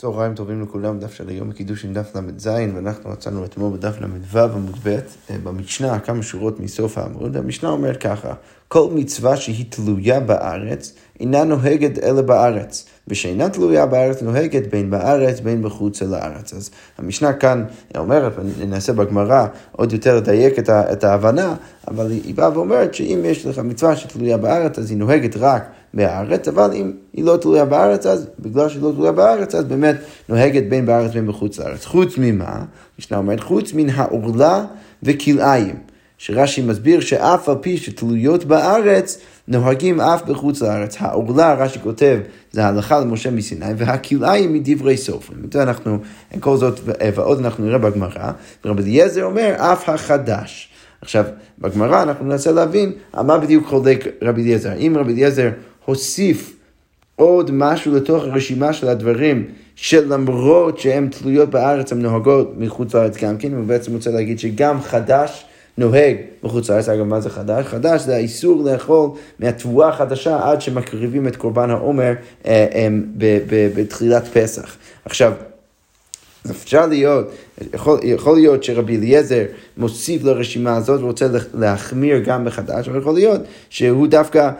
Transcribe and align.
צהריים 0.00 0.34
טובים 0.34 0.62
לכולם, 0.62 0.98
דף 0.98 1.14
של 1.14 1.28
היום 1.28 1.50
בקידוש 1.50 1.84
עם 1.84 1.92
דף 1.92 2.16
ל"ז, 2.16 2.46
ואנחנו 2.74 3.10
מצאנו 3.10 3.44
אתמול 3.44 3.76
בדף 3.76 4.00
ל"ו 4.00 4.38
עמוד 4.38 4.76
ב', 4.82 4.88
אה, 5.30 5.36
במשנה, 5.42 5.98
כמה 5.98 6.22
שורות 6.22 6.60
מסוף 6.60 6.98
העמוד, 6.98 7.36
המשנה 7.36 7.68
אומרת 7.68 7.96
ככה, 7.96 8.34
כל 8.68 8.88
מצווה 8.94 9.36
שהיא 9.36 9.64
תלויה 9.68 10.20
בארץ, 10.20 10.92
אינה 11.20 11.44
נוהגת 11.44 11.98
אלא 11.98 12.22
בארץ, 12.22 12.86
ושאינה 13.08 13.48
תלויה 13.48 13.86
בארץ 13.86 14.22
נוהגת 14.22 14.66
בין 14.70 14.90
בארץ 14.90 15.40
בין 15.40 15.62
בחוץ 15.62 16.02
לארץ. 16.02 16.54
אז 16.54 16.70
המשנה 16.98 17.32
כאן 17.32 17.64
אומרת, 17.96 18.32
וננסה 18.58 18.92
בגמרא 18.92 19.46
עוד 19.72 19.92
יותר 19.92 20.16
לדייק 20.16 20.58
את 20.68 21.04
ההבנה, 21.04 21.54
אבל 21.88 22.10
היא 22.10 22.34
באה 22.34 22.50
ואומרת 22.54 22.94
שאם 22.94 23.20
יש 23.24 23.46
לך 23.46 23.58
מצווה 23.58 23.96
שתלויה 23.96 24.36
בארץ, 24.36 24.78
אז 24.78 24.90
היא 24.90 24.98
נוהגת 24.98 25.36
רק 25.36 25.70
בארץ, 25.96 26.48
אבל 26.48 26.70
אם 26.72 26.92
היא 27.12 27.24
לא 27.24 27.36
תלויה 27.36 27.64
בארץ, 27.64 28.06
אז 28.06 28.28
בגלל 28.38 28.68
שהיא 28.68 28.82
לא 28.82 28.92
תלויה 28.94 29.12
בארץ, 29.12 29.54
אז 29.54 29.64
באמת 29.64 29.96
נוהגת 30.28 30.62
בין 30.68 30.86
בארץ 30.86 31.12
בין 31.12 31.26
בחוץ 31.26 31.58
לארץ. 31.58 31.84
חוץ 31.84 32.14
ממה? 32.18 32.64
משנה 32.98 33.18
אומרת, 33.18 33.40
חוץ 33.40 33.72
מן 33.74 33.90
העורלה 33.90 34.64
וכלאיים. 35.02 35.76
שרש"י 36.18 36.62
מסביר 36.62 37.00
שאף 37.00 37.48
על 37.48 37.54
פי 37.60 37.76
שתלויות 37.76 38.44
בארץ, 38.44 39.18
נוהגים 39.48 40.00
אף 40.00 40.22
בחוץ 40.22 40.62
לארץ. 40.62 40.96
העורלה, 40.98 41.54
רש"י 41.54 41.78
כותב, 41.78 42.18
זה 42.52 42.64
ההלכה 42.64 43.00
למשה 43.00 43.30
מסיני, 43.30 43.72
והכלאיים 43.76 44.52
מדברי 44.52 44.96
סופרים. 44.96 45.40
את 45.44 45.52
זה 45.52 45.62
אנחנו, 45.62 45.98
כל 46.40 46.56
זאת 46.56 46.80
ועוד 47.14 47.38
אנחנו 47.38 47.64
נראה 47.64 47.78
בגמרא, 47.78 48.30
ורבי 48.64 48.82
אליעזר 48.82 49.24
אומר, 49.24 49.54
אף 49.56 49.88
החדש. 49.88 50.68
עכשיו, 51.00 51.24
בגמרא 51.58 52.02
אנחנו 52.02 52.24
ננסה 52.24 52.52
להבין 52.52 52.92
מה 53.14 53.38
בדיוק 53.38 53.66
חולק 53.66 54.06
רבי 54.22 54.42
אליעזר. 54.42 54.72
אם 54.72 54.96
רבי 54.98 55.12
אליעזר 55.12 55.50
הוסיף 55.86 56.56
עוד 57.16 57.50
משהו 57.50 57.94
לתוך 57.94 58.24
הרשימה 58.24 58.72
של 58.72 58.88
הדברים 58.88 59.44
שלמרות 59.76 60.78
שהן 60.78 61.08
תלויות 61.08 61.50
בארץ, 61.50 61.92
הן 61.92 62.02
נוהגות 62.02 62.54
מחוץ 62.58 62.94
לארץ 62.94 63.16
גם 63.16 63.36
כן, 63.38 63.54
הוא 63.54 63.64
בעצם 63.64 63.92
רוצה 63.92 64.10
להגיד 64.10 64.38
שגם 64.38 64.82
חדש 64.82 65.44
נוהג 65.78 66.16
בחוץ 66.42 66.70
לארץ. 66.70 66.88
אגב, 66.88 67.02
מה 67.02 67.20
זה 67.20 67.30
חדש? 67.30 67.66
חדש 67.66 68.00
זה 68.00 68.14
האיסור 68.14 68.64
לאכול 68.64 69.10
מהתבואה 69.38 69.88
החדשה 69.88 70.50
עד 70.50 70.60
שמקריבים 70.60 71.28
את 71.28 71.36
קורבן 71.36 71.70
העומר 71.70 72.12
אה, 72.46 72.66
אה, 72.74 72.88
בתחילת 73.74 74.24
פסח. 74.32 74.76
עכשיו, 75.04 75.32
אפשר 76.50 76.86
להיות, 76.86 77.30
יכול, 77.74 77.98
יכול 78.02 78.36
להיות 78.36 78.64
שרבי 78.64 78.96
אליעזר 78.96 79.44
מוסיף 79.76 80.24
לרשימה 80.24 80.76
הזאת 80.76 81.00
ורוצה 81.00 81.26
להחמיר 81.54 82.18
גם 82.18 82.44
בחדש, 82.44 82.88
אבל 82.88 82.98
יכול 82.98 83.14
להיות 83.14 83.40
שהוא 83.70 84.06
דווקא 84.06 84.38
אה, 84.38 84.50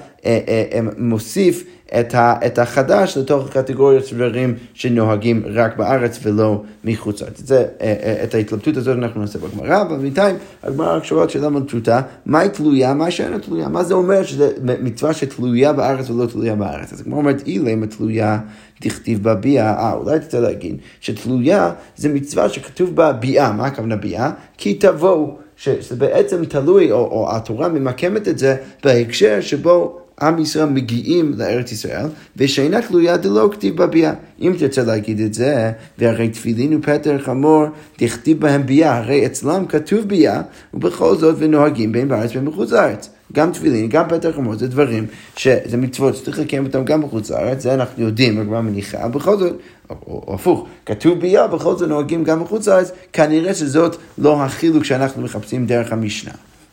אה, 0.48 0.64
אה, 0.72 0.80
מוסיף 0.98 1.64
את, 1.86 2.14
ה, 2.14 2.34
את 2.46 2.58
החדש 2.58 3.18
לתוך 3.18 3.48
קטגוריות 3.50 4.06
של 4.06 4.16
דברים 4.16 4.54
שנוהגים 4.74 5.42
רק 5.54 5.76
בארץ 5.76 6.18
ולא 6.22 6.62
מחוץ 6.84 7.22
לארץ. 7.22 7.40
את, 7.40 7.52
אה, 7.52 7.64
אה, 7.80 8.24
את 8.24 8.34
ההתלבטות 8.34 8.76
הזאת 8.76 8.96
אנחנו 8.98 9.20
נעשה 9.20 9.38
בגמרא, 9.38 9.82
אבל 9.82 9.96
בינתיים 9.96 10.36
הגמרא 10.62 11.02
שואלת 11.02 11.30
שאלה 11.30 11.48
מאוד 11.48 11.68
פשוטה, 11.68 12.00
מה 12.26 12.38
היא 12.38 12.50
תלויה, 12.50 12.94
מה 12.94 13.10
שאינה 13.10 13.38
תלויה, 13.38 13.68
מה 13.68 13.84
זה 13.84 13.94
אומר 13.94 14.22
שזה 14.22 14.52
מצווה 14.80 15.12
שתלויה 15.12 15.72
בארץ 15.72 16.10
ולא 16.10 16.26
תלויה 16.26 16.54
בארץ. 16.54 16.92
אז 16.92 17.00
הגמרא 17.00 17.18
אומרת, 17.18 17.46
אילמה 17.46 17.86
תלויה 17.86 18.38
דכתיב 18.82 19.22
בה 19.22 19.34
ביאה, 19.34 19.74
אה, 19.74 19.92
אולי 19.92 20.20
תצא 20.20 20.40
להגיד 20.40 20.76
שתלויה 21.00 21.72
זה 21.96 22.08
מצווה 22.08 22.48
שכתוב 22.48 22.96
בה 22.96 23.12
ביאה, 23.12 23.52
מה 23.52 23.66
הכוונה 23.66 23.96
ביאה? 23.96 24.30
כי 24.58 24.74
תבואו. 24.74 25.36
שזה 25.56 25.96
בעצם 25.96 26.44
תלוי, 26.44 26.92
או, 26.92 26.98
או 26.98 27.36
התורה 27.36 27.68
ממקמת 27.68 28.28
את 28.28 28.38
זה 28.38 28.56
בהקשר 28.84 29.40
שבו 29.40 30.05
עם 30.20 30.38
ישראל 30.38 30.68
מגיעים 30.68 31.32
לארץ 31.36 31.72
ישראל, 31.72 32.06
ושאינה 32.36 32.82
תלויה 32.82 33.16
דלא 33.16 33.48
כתיב 33.52 33.76
בביאה. 33.82 34.12
אם 34.40 34.52
תרצה 34.58 34.82
להגיד 34.82 35.20
את 35.20 35.34
זה, 35.34 35.72
והרי 35.98 36.28
תפילין 36.28 36.76
ופטר 36.76 37.18
חמור, 37.18 37.64
תכתיב 37.96 38.40
בהם 38.40 38.66
ביאה, 38.66 38.96
הרי 38.96 39.26
אצלם 39.26 39.66
כתוב 39.66 40.00
ביאה, 40.00 40.42
ובכל 40.74 41.16
זאת 41.16 41.36
ונוהגים 41.38 41.92
בין 41.92 42.08
בארץ 42.08 42.30
ובין 42.30 42.44
בחוץ 42.44 42.70
לארץ. 42.70 43.10
גם 43.32 43.52
תפילין, 43.52 43.88
גם 43.88 44.08
פטר 44.08 44.32
חמור, 44.32 44.54
זה 44.54 44.68
דברים 44.68 45.06
שזה 45.36 45.76
מצוות 45.76 46.16
שצריך 46.16 46.38
לקיים 46.38 46.66
אותם 46.66 46.84
גם 46.84 47.02
בחוץ 47.02 47.30
לארץ, 47.30 47.62
זה 47.62 47.74
אנחנו 47.74 48.02
יודעים, 48.02 48.40
הגמרא 48.40 48.60
מניחה, 48.60 49.08
בכל 49.08 49.38
זאת, 49.38 49.56
או 49.90 50.34
הפוך, 50.34 50.66
כתוב 50.86 51.20
ביאה, 51.20 51.46
בכל 51.46 51.76
זאת 51.76 51.88
נוהגים 51.88 52.24
גם 52.24 52.44
בחוץ 52.44 52.68
לארץ, 52.68 52.90
כנראה 53.12 53.54
שזאת 53.54 53.96
לא 54.18 54.42
החילוק 54.42 54.84
שאנחנו 54.84 55.22
מחפשים 55.22 55.66
דרך 55.66 55.92
המשנה. 55.92 56.32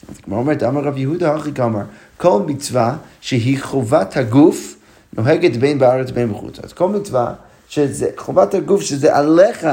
אז 0.09 0.17
כמו 0.17 0.37
אומרת, 0.37 0.63
אמר 0.63 0.81
רב 0.81 0.97
יהודה 0.97 1.35
הכי 1.35 1.51
כמר, 1.51 1.81
כל 2.17 2.41
מצווה 2.47 2.95
שהיא 3.21 3.61
חובת 3.61 4.17
הגוף, 4.17 4.75
נוהגת 5.17 5.57
בין 5.57 5.79
בארץ 5.79 6.11
בין 6.11 6.29
בחוץ. 6.29 6.59
אז 6.59 6.73
כל 6.73 6.89
מצווה 6.89 7.33
שזה 7.69 8.09
חובת 8.17 8.53
הגוף, 8.53 8.81
שזה 8.81 9.15
עליך 9.15 9.67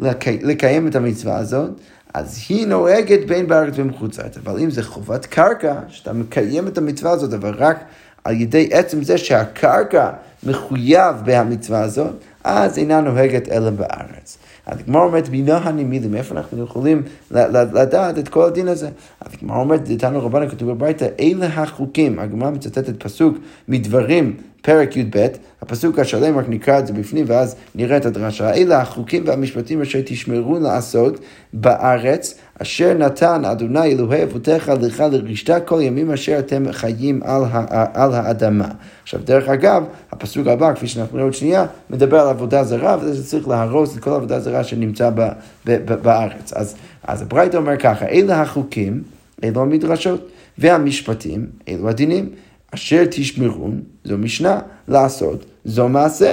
לקי, 0.00 0.38
לקיים 0.42 0.88
את 0.88 0.96
המצווה 0.96 1.36
הזאת, 1.36 1.70
אז 2.14 2.38
היא 2.48 2.66
נוהגת 2.66 3.26
בין 3.26 3.46
בארץ 3.46 3.74
ובין 3.74 3.90
בחוץ. 3.90 4.18
אבל 4.44 4.58
אם 4.60 4.70
זה 4.70 4.82
חובת 4.82 5.26
קרקע, 5.26 5.74
שאתה 5.88 6.12
מקיים 6.12 6.68
את 6.68 6.78
המצווה 6.78 7.12
הזאת, 7.12 7.32
אבל 7.32 7.54
רק 7.54 7.84
על 8.24 8.40
ידי 8.40 8.68
עצם 8.72 9.02
זה 9.02 9.18
שהקרקע 9.18 10.10
מחויב 10.42 11.16
בהמצווה 11.24 11.82
הזאת, 11.82 12.14
אז 12.44 12.78
אינה 12.78 13.00
נוהגת 13.00 13.48
אלא 13.48 13.70
בארץ. 13.70 14.38
אז 14.66 14.78
הגמרא 14.80 15.04
אומרת, 15.04 15.28
בינה 15.28 15.56
הנמילים, 15.56 16.14
איפה 16.14 16.34
אנחנו 16.34 16.62
יכולים 16.62 17.02
לדעת 17.30 18.18
את 18.18 18.28
כל 18.28 18.44
הדין 18.44 18.68
הזה? 18.68 18.88
אז 19.20 19.32
הגמרא 19.34 19.58
אומרת, 19.58 19.88
דתנו 19.88 20.26
רבנו 20.26 20.48
כתוב 20.48 20.70
בברייתא, 20.70 21.06
אלה 21.20 21.46
החוקים. 21.46 22.18
הגמרא 22.18 22.50
מצטטת 22.50 23.02
פסוק 23.02 23.38
מדברים 23.68 24.36
פרק 24.62 24.96
י"ב, 24.96 25.26
הפסוק 25.62 25.98
השלם, 25.98 26.38
רק 26.38 26.48
נקרא 26.48 26.78
את 26.78 26.86
זה 26.86 26.92
בפנים 26.92 27.24
ואז 27.28 27.56
נראה 27.74 27.96
את 27.96 28.06
הדרשה. 28.06 28.54
אלה 28.54 28.80
החוקים 28.80 29.22
והמשפטים 29.26 29.82
אשר 29.82 30.00
תשמרו 30.04 30.58
לעשות 30.58 31.20
בארץ, 31.52 32.38
אשר 32.62 32.94
נתן 32.94 33.44
אדוני 33.44 33.92
אלוהי 33.92 34.22
אבותיך 34.22 34.68
לך 34.68 35.04
לרשתה 35.12 35.60
כל 35.60 35.80
ימים 35.82 36.10
אשר 36.10 36.38
אתם 36.38 36.72
חיים 36.72 37.20
על, 37.24 37.42
ה- 37.50 38.04
על 38.04 38.12
האדמה. 38.14 38.68
עכשיו, 39.02 39.20
דרך 39.24 39.48
אגב, 39.48 39.84
הפסוק 40.12 40.46
הבא, 40.46 40.74
כפי 40.74 40.86
שאנחנו 40.86 41.16
נראה 41.16 41.26
עוד 41.26 41.34
שנייה, 41.34 41.66
מדבר 41.90 42.20
על 42.20 42.28
עבודה 42.28 42.64
זרה, 42.64 42.96
וזה 43.00 43.26
צריך 43.26 43.48
להרוס 43.48 43.96
את 43.96 44.02
כל 44.02 44.10
עבודה 44.10 44.40
זרה 44.40 44.64
שנמצא 44.64 45.10
ב- 45.10 45.20
ב- 45.66 45.92
ב- 45.92 45.92
בארץ. 46.02 46.52
אז, 46.52 46.74
אז 47.06 47.22
הברייתא 47.22 47.56
אומר 47.56 47.76
ככה, 47.76 48.06
אלה 48.06 48.42
החוקים, 48.42 49.02
אלו 49.44 49.62
המדרשות, 49.62 50.28
והמשפטים, 50.58 51.46
אלו 51.68 51.88
הדינים. 51.88 52.28
אשר 52.74 53.04
תשמרון, 53.10 53.80
זו 54.04 54.18
משנה, 54.18 54.60
לעשות, 54.88 55.44
זו 55.64 55.88
מעשה. 55.88 56.32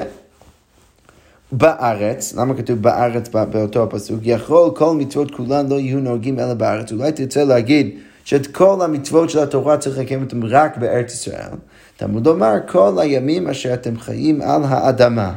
בארץ, 1.58 2.34
למה 2.34 2.54
כתוב 2.54 2.82
בארץ 2.82 3.30
באותו 3.30 3.84
הפסוק? 3.84 4.20
יכול 4.24 4.72
כל 4.76 4.96
מצוות 4.96 5.32
כולן 5.32 5.68
לא 5.70 5.76
יהיו 5.76 6.00
נוהגים 6.00 6.40
אלא 6.40 6.54
בארץ. 6.54 6.92
אולי 6.92 7.12
תרצה 7.12 7.44
להגיד 7.44 7.90
שאת 8.24 8.48
כל 8.48 8.82
המצוות 8.82 9.30
של 9.30 9.40
התורה 9.40 9.78
צריך 9.78 9.98
לקיים 9.98 10.24
אותם 10.24 10.44
רק 10.44 10.78
בארץ 10.78 11.14
ישראל. 11.14 11.50
תלמוד 11.98 12.28
אומר, 12.28 12.54
כל 12.68 13.00
הימים 13.02 13.48
אשר 13.48 13.74
אתם 13.74 14.00
חיים 14.00 14.42
על 14.42 14.62
האדמה. 14.64 15.36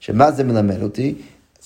שמה 0.00 0.30
זה 0.30 0.44
מלמד 0.44 0.82
אותי? 0.82 1.14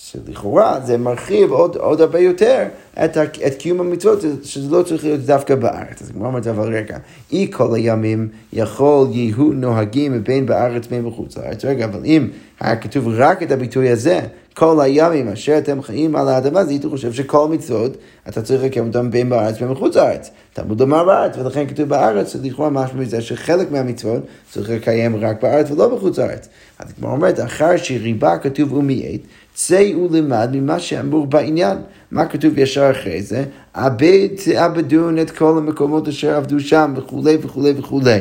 שלכאורה 0.05 0.81
זה 0.85 0.99
מרחיב 0.99 1.53
עוד, 1.53 1.77
עוד 1.77 2.01
הרבה 2.01 2.19
יותר 2.19 2.65
את, 3.05 3.17
את 3.47 3.55
קיום 3.59 3.81
המצוות, 3.81 4.21
שזה 4.43 4.77
לא 4.77 4.83
צריך 4.83 5.05
להיות 5.05 5.21
דווקא 5.21 5.55
בארץ. 5.55 6.03
אז 6.03 6.11
כמו 6.11 6.29
אמרת, 6.29 6.47
אבל 6.47 6.75
רגע, 6.75 6.99
אי 7.33 7.51
כל 7.53 7.75
הימים 7.75 8.29
יכול 8.53 9.07
יהיו 9.11 9.53
נוהגים 9.53 10.25
בין 10.25 10.47
בארץ 10.47 10.87
בין 10.87 11.07
בחוץ 11.07 11.39
לארץ. 11.39 11.65
רגע, 11.65 11.85
אבל 11.85 12.05
אם 12.05 12.29
היה 12.61 12.77
כתוב 12.77 13.09
רק 13.09 13.43
את 13.43 13.51
הביטוי 13.51 13.91
הזה, 13.91 14.21
כל 14.55 14.81
הימים 14.81 15.29
אשר 15.29 15.59
אתם 15.59 15.83
חיים 15.83 16.17
על 16.17 16.29
האדמה, 16.29 16.61
אז 16.61 16.69
הייתי 16.69 16.89
חושב 16.89 17.13
שכל 17.13 17.49
מצוות, 17.49 17.97
אתה 18.29 18.43
צריך 18.43 18.65
לקיים 18.65 18.87
אותם 18.87 19.11
בין 19.11 19.31
בארץ 19.31 19.57
ובין 19.57 19.75
בחוץ 19.75 19.97
לארץ. 19.97 20.31
תלמוד 20.53 20.83
אמר 20.83 21.05
בארץ, 21.05 21.37
ולכן 21.39 21.67
כתוב 21.67 21.89
בארץ, 21.89 22.37
לכאורה 22.43 22.71
משהו 22.71 22.99
מזה 22.99 23.21
שחלק 23.21 23.71
מהמצוות 23.71 24.23
צריך 24.51 24.71
לקיים 24.71 25.17
רק 25.17 25.43
בארץ 25.43 25.71
ולא 25.71 25.97
בחוץ 25.97 26.19
לארץ. 26.19 26.49
אז 26.79 26.93
כמו 26.93 27.11
אומרת, 27.11 27.41
אחר 27.41 27.77
שריבה 27.77 28.39
כתוב 28.39 28.73
ומעט, 28.73 29.21
צא 29.55 29.91
ולמד 29.97 30.49
ממה 30.53 30.79
שאמור 30.79 31.27
בעניין. 31.27 31.79
מה 32.11 32.27
כתוב 32.27 32.59
ישר 32.59 32.91
אחרי 32.91 33.23
זה? 33.23 33.45
עבד 33.75 34.29
תעבדון 34.45 35.19
את 35.19 35.31
כל 35.31 35.59
המקומות 35.59 36.09
אשר 36.09 36.37
עבדו 36.37 36.61
שם 36.61 36.95
וכולי 36.97 37.37
וכולי 37.43 37.73
וכולי. 37.77 38.21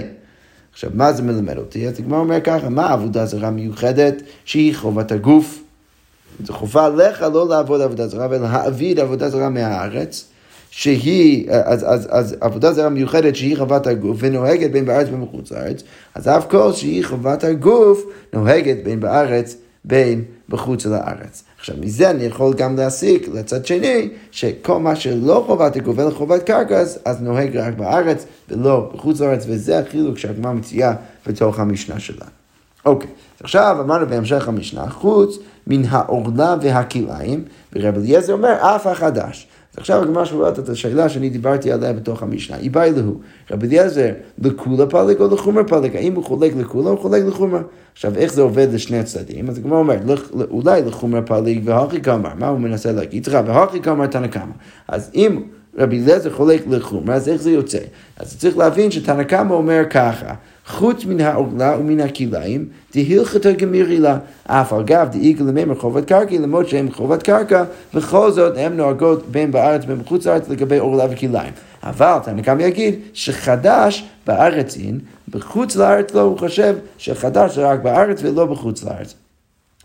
עכשיו, 0.73 0.89
מה 0.93 1.13
זה 1.13 1.23
מלמד 1.23 1.57
אותי? 1.57 1.87
אז 1.87 1.99
הגמרא 1.99 2.19
אומר 2.19 2.41
ככה, 2.41 2.69
מה 2.69 2.93
עבודה 2.93 3.25
זרה 3.25 3.51
מיוחדת 3.51 4.21
שהיא 4.45 4.75
חובת 4.75 5.11
הגוף? 5.11 5.63
זו 6.43 6.53
חובה 6.53 6.85
עליך 6.85 7.21
לא 7.21 7.47
לעבוד 7.49 7.81
עבודה 7.81 8.07
זרה, 8.07 8.25
אלא 8.25 8.37
להעביד 8.37 8.99
עבודה 8.99 9.29
זרה 9.29 9.49
מהארץ. 9.49 10.25
שהיא, 10.73 11.51
אז, 11.51 11.85
אז, 11.87 12.07
אז 12.11 12.35
עבודה 12.41 12.73
זרה 12.73 12.89
מיוחדת 12.89 13.35
שהיא 13.35 13.57
חובת 13.57 13.87
הגוף 13.87 14.17
ונוהגת 14.19 14.71
בין 14.71 14.85
בארץ 14.85 15.07
ובין 15.07 15.25
בחוץ 15.25 15.51
לארץ, 15.51 15.83
אז 16.15 16.27
אף 16.27 16.45
כל 16.49 16.73
שהיא 16.73 17.05
חובת 17.05 17.43
הגוף 17.43 18.03
נוהגת 18.33 18.77
בין 18.83 18.99
בארץ 18.99 19.57
בין 19.85 20.23
בחוץ 20.49 20.85
לארץ. 20.85 21.43
עכשיו, 21.59 21.75
מזה 21.79 22.09
אני 22.09 22.23
יכול 22.23 22.53
גם 22.53 22.75
להסיק 22.75 23.27
לצד 23.33 23.65
שני, 23.65 24.09
שכל 24.31 24.79
מה 24.79 24.95
שלא 24.95 25.43
חובת 25.47 25.75
הגוף 25.75 25.99
אלא 25.99 26.11
חובת 26.11 26.43
קרקע, 26.43 26.79
אז 27.05 27.21
נוהג 27.21 27.57
רק 27.57 27.73
בארץ 27.73 28.25
ולא 28.49 28.91
בחוץ 28.93 29.19
לארץ, 29.21 29.45
וזה 29.47 29.79
החילוק 29.79 30.17
שהגמרא 30.17 30.53
מציעה 30.53 30.93
בתוך 31.27 31.59
המשנה 31.59 31.99
שלה. 31.99 32.25
אוקיי, 32.85 33.09
עכשיו 33.43 33.77
אמרנו 33.79 34.07
בהמשך 34.07 34.47
המשנה, 34.47 34.89
חוץ 34.89 35.37
מן 35.67 35.81
העורלה 35.89 36.55
והכליים, 36.61 37.43
ורבי 37.73 37.99
אליעזר 37.99 38.33
אומר, 38.33 38.53
אף 38.75 38.87
החדש. 38.87 39.47
אז 39.73 39.77
עכשיו 39.77 40.01
הגמרא 40.01 40.25
שואלת 40.25 40.59
את 40.59 40.69
השאלה 40.69 41.09
שאני 41.09 41.29
דיברתי 41.29 41.71
עליה 41.71 41.93
בתוך 41.93 42.23
המשנה. 42.23 42.57
היא 42.57 42.71
באה 42.71 42.89
להו, 42.89 43.19
רבי 43.51 43.67
אליעזר, 43.67 44.11
לכולה 44.39 44.85
פלג 44.85 45.21
או 45.21 45.33
לחומר 45.33 45.61
פלג? 45.67 45.95
האם 45.95 46.15
הוא 46.15 46.23
חולק 46.23 46.51
לכולה 46.55 46.89
או 46.89 46.97
חולק 46.97 47.23
לחומר? 47.27 47.61
עכשיו, 47.93 48.15
איך 48.15 48.33
זה 48.33 48.41
עובד 48.41 48.67
לשני 48.73 48.99
הצדדים? 48.99 49.49
אז 49.49 49.57
הגמרא 49.57 49.77
אומרת, 49.77 50.01
אולי 50.51 50.81
לחומר 50.81 51.21
פלג 51.25 51.61
והכי 51.63 52.01
כמר, 52.01 52.29
מה 52.39 52.47
הוא 52.47 52.59
מנסה 52.59 52.91
להגיד? 52.91 53.25
סליחה, 53.25 53.41
והכי 53.45 53.81
כמר 53.81 54.07
תנא 54.07 54.27
קמא. 54.27 54.53
אז 54.87 55.11
אם 55.15 55.41
רבי 55.77 56.03
אליעזר 56.03 56.33
חולק 56.33 56.61
לחומר, 56.67 57.13
אז 57.13 57.29
איך 57.29 57.41
זה 57.41 57.51
יוצא? 57.51 57.79
אז 58.17 58.37
צריך 58.37 58.57
להבין 58.57 58.91
שתנא 58.91 59.23
קמא 59.23 59.53
אומר 59.53 59.83
ככה, 59.89 60.33
חוץ 60.67 61.05
מן 61.05 61.21
העורלה 61.21 61.77
ומן 61.79 61.99
הכליים, 61.99 62.65
דהילכתא 62.93 63.51
גמירילה. 63.51 64.17
אף 64.45 64.73
אגב, 64.73 65.09
דאיגל 65.11 65.45
למימר 65.45 65.75
חובת 65.75 66.05
קרקע, 66.05 66.35
למרות 66.35 66.69
שהם 66.69 66.91
חובת 66.91 67.23
קרקע, 67.23 67.63
בכל 67.93 68.31
זאת 68.31 68.57
הן 68.57 68.77
נוהגות 68.77 69.31
בין 69.31 69.51
בארץ 69.51 69.83
ובין 69.83 69.99
בחוץ 69.99 70.25
לארץ 70.25 70.49
לגבי 70.49 70.77
עורלה 70.77 71.05
וכליים. 71.11 71.53
אבל 71.83 72.17
תנא 72.23 72.41
קמא 72.41 72.61
יגיד 72.61 72.99
שחדש 73.13 74.05
בארץ 74.27 74.77
אין, 74.77 74.99
בחוץ 75.29 75.75
לארץ 75.75 76.13
לא, 76.13 76.21
הוא 76.21 76.37
חושב 76.37 76.75
שחדש 76.97 77.55
זה 77.55 77.67
רק 77.67 77.79
בארץ 77.79 78.19
ולא 78.23 78.45
בחוץ 78.45 78.83
לארץ. 78.83 79.13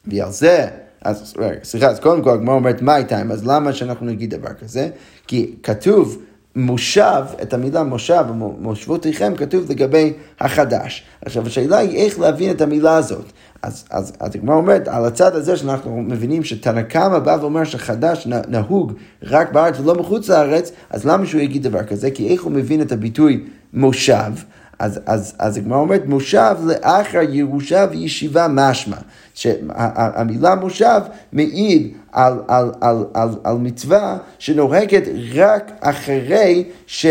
ועל 0.07 0.31
זה 0.31 0.67
אז 1.07 1.35
רגע, 1.39 1.59
סליחה, 1.63 1.87
אז 1.87 2.01
קודם 2.01 2.23
כל 2.23 2.31
הגמרא 2.31 2.55
אומרת 2.55 2.83
מה 2.83 2.97
איתם, 2.97 3.33
אז 3.33 3.47
למה 3.47 3.73
שאנחנו 3.73 4.07
נגיד 4.07 4.35
דבר 4.35 4.53
כזה? 4.53 4.89
כי 5.27 5.55
כתוב 5.63 6.23
מושב, 6.57 7.23
את 7.43 7.55
המילה 7.55 7.83
מושב, 7.83 8.25
מושבותיכם, 8.61 9.33
כתוב 9.37 9.71
לגבי 9.71 10.13
החדש. 10.41 11.03
עכשיו, 11.25 11.47
השאלה 11.47 11.79
היא 11.79 11.97
איך 11.97 12.21
להבין 12.21 12.51
את 12.51 12.61
המילה 12.61 12.97
הזאת. 12.97 13.33
אז, 13.63 13.85
אז, 13.91 14.13
אז 14.21 14.37
הגמרא 14.37 14.55
אומרת, 14.55 14.89
על 14.89 15.05
הצד 15.05 15.35
הזה 15.35 15.57
שאנחנו 15.57 16.03
מבינים 16.03 16.45
שתנא 16.45 16.83
קמא 16.83 17.19
בא 17.19 17.37
ואומר 17.41 17.65
שחדש 17.65 18.27
נהוג 18.49 18.93
רק 19.23 19.53
בארץ 19.53 19.81
ולא 19.81 19.95
מחוץ 19.95 20.29
לארץ, 20.29 20.73
אז 20.91 21.05
למה 21.05 21.27
שהוא 21.27 21.41
יגיד 21.41 21.63
דבר 21.63 21.83
כזה? 21.83 22.11
כי 22.11 22.29
איך 22.29 22.43
הוא 22.43 22.53
מבין 22.53 22.83
את 22.83 22.93
הביטוי 22.93 23.45
מושב? 23.73 24.33
אז 24.79 25.57
הגמרא 25.57 25.79
אומרת, 25.79 26.07
מושב 26.07 26.57
לאחר 26.67 27.21
ירושה 27.29 27.87
וישיבה 27.91 28.47
משמע. 28.51 28.97
שהמילה 29.37 30.55
מושב 30.55 31.01
מעיד 31.33 31.93
על, 32.13 32.33
על, 32.49 32.71
על, 32.81 33.05
על, 33.15 33.29
על 33.45 33.57
מצווה 33.57 34.19
שנוהגת 34.39 35.03
רק 35.35 35.73
אחרי 35.81 36.65
ש, 36.87 37.07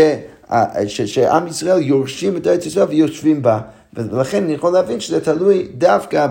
ש, 0.86 1.00
שעם 1.00 1.46
ישראל 1.46 1.82
יורשים 1.82 2.36
את 2.36 2.46
ארץ 2.46 2.66
ישראל 2.66 2.86
ויושבים 2.88 3.42
בה. 3.42 3.60
ולכן 3.94 4.44
אני 4.44 4.52
יכול 4.52 4.72
להבין 4.72 5.00
שזה 5.00 5.20
תלוי 5.20 5.68
דווקא 5.78 6.26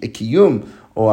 בקיום 0.00 0.58
או 0.96 1.12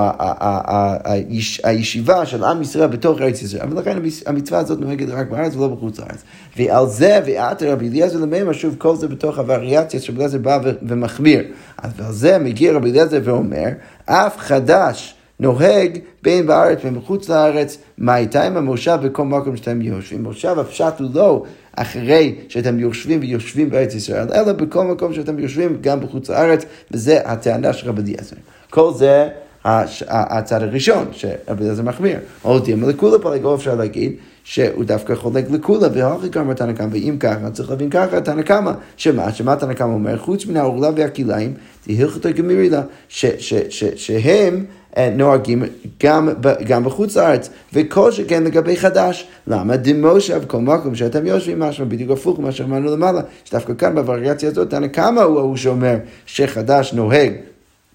הישיבה 1.64 2.26
של 2.26 2.44
עם 2.44 2.62
ישראל 2.62 2.88
בתוך 2.88 3.22
ארץ 3.22 3.42
ישראל, 3.42 3.74
ולכן 3.74 3.98
המצווה 4.26 4.60
הזאת 4.60 4.80
נוהגת 4.80 5.08
רק 5.10 5.30
בארץ 5.30 5.56
ולא 5.56 5.68
בחוץ 5.68 6.00
לארץ. 6.00 6.24
ועל 6.58 6.88
זה 6.88 7.20
ועתה 7.26 7.74
רבי 7.74 7.90
אליעזר 7.90 8.20
למימה, 8.20 8.54
שוב 8.54 8.76
כל 8.78 8.96
זה 8.96 9.08
בתוך 9.08 9.38
הווריאציה 9.38 10.00
שרבי 10.00 10.18
אליעזר 10.18 10.38
בא 10.38 10.60
ומחמיר. 10.82 11.44
אז 11.78 11.92
ועל 11.98 12.12
זה 12.12 12.38
מגיע 12.38 12.74
רבי 12.74 12.92
אליעזר 12.92 13.20
ואומר, 13.24 13.68
אף 14.06 14.38
חדש 14.38 15.16
נוהג 15.40 16.00
בין 16.22 16.48
בארץ 16.48 16.80
ובין 16.80 16.96
בחוץ 16.96 17.30
לארץ, 17.30 17.78
מה 17.98 18.18
איתה 18.18 18.44
עם 18.44 18.58
המושב 18.58 19.00
בכל 19.04 19.26
מקום 19.26 19.58
שאתם 19.58 19.82
יושבים. 19.82 20.24
מושב 20.24 20.60
הפשט 20.60 21.00
הוא 21.00 21.10
לא 21.14 21.44
אחרי 21.76 22.36
שאתם 22.50 22.80
יושבים 22.80 23.20
ויושבים 23.20 23.70
בארץ 23.70 23.96
ישראל, 23.96 24.28
אלא 24.34 24.54
בכל 24.54 24.84
מקום 24.84 25.14
שאתם 25.14 25.40
יושבים 25.40 25.78
גם 25.82 26.00
בחוץ 26.00 26.30
לארץ, 26.30 26.66
וזה 26.92 27.20
הטענה 27.26 27.74
של 27.74 27.90
רבי 27.90 28.02
אליעזר. 28.02 28.36
כל 28.70 28.94
זה 28.94 29.30
הצד 29.66 30.64
הראשון, 30.64 31.06
שרבי 31.12 31.64
אליעזר 31.64 31.84
מחמיר. 31.84 32.18
או 32.46 32.60
דימה 32.60 32.88
לכולה 32.88 33.20
פלגו 33.20 33.56
אפשר 33.56 33.76
להגיד 33.76 34.14
שהוא 34.44 34.84
דווקא 34.84 35.16
חולק 35.16 35.46
לכולה, 35.52 35.88
והוכי 35.94 36.30
כמה 36.30 36.54
תנא 36.54 36.74
קמא, 36.74 36.88
ואם 36.92 37.18
ככה, 37.20 37.50
צריך 37.54 37.70
להבין 37.70 37.90
ככה, 37.90 38.22
תנא 38.22 38.42
קמא, 38.42 38.72
שמה, 38.98 39.32
שמה 39.32 39.56
תנא 39.56 39.74
קמא 39.74 39.94
אומר, 39.94 40.18
חוץ 40.18 40.46
מן 40.46 40.58
העורלה 40.58 40.90
והכליים, 40.96 41.54
תהלכתו 41.88 42.30
גמירי 42.36 42.70
שהם 43.10 44.66
אה, 44.98 45.10
נוהגים 45.10 45.64
גם, 46.04 46.30
גם 46.68 46.84
בחוץ 46.84 47.18
לארץ, 47.18 47.50
וכל 47.74 48.12
שכן 48.12 48.44
לגבי 48.44 48.78
חדש. 48.78 49.28
למה? 49.48 49.78
דמושב 49.78 50.42
כל 50.48 50.60
מקום 50.60 50.96
שאתם 50.96 51.26
יושבים 51.26 51.60
משהו 51.60 51.86
בדיוק 51.86 52.12
הפוך 52.12 52.40
ממה 52.40 52.52
שאמרנו 52.52 52.92
למעלה, 52.92 53.22
שדווקא 53.46 53.74
כאן 53.74 53.96
בווריאציה 53.96 54.50
הזאת, 54.50 54.70
תנא 54.70 54.88
קמא 54.88 55.20
הוא 55.20 55.40
ההוא 55.40 55.58
שאומר 55.58 55.96
שחדש 56.26 56.94
נוהג 56.94 57.34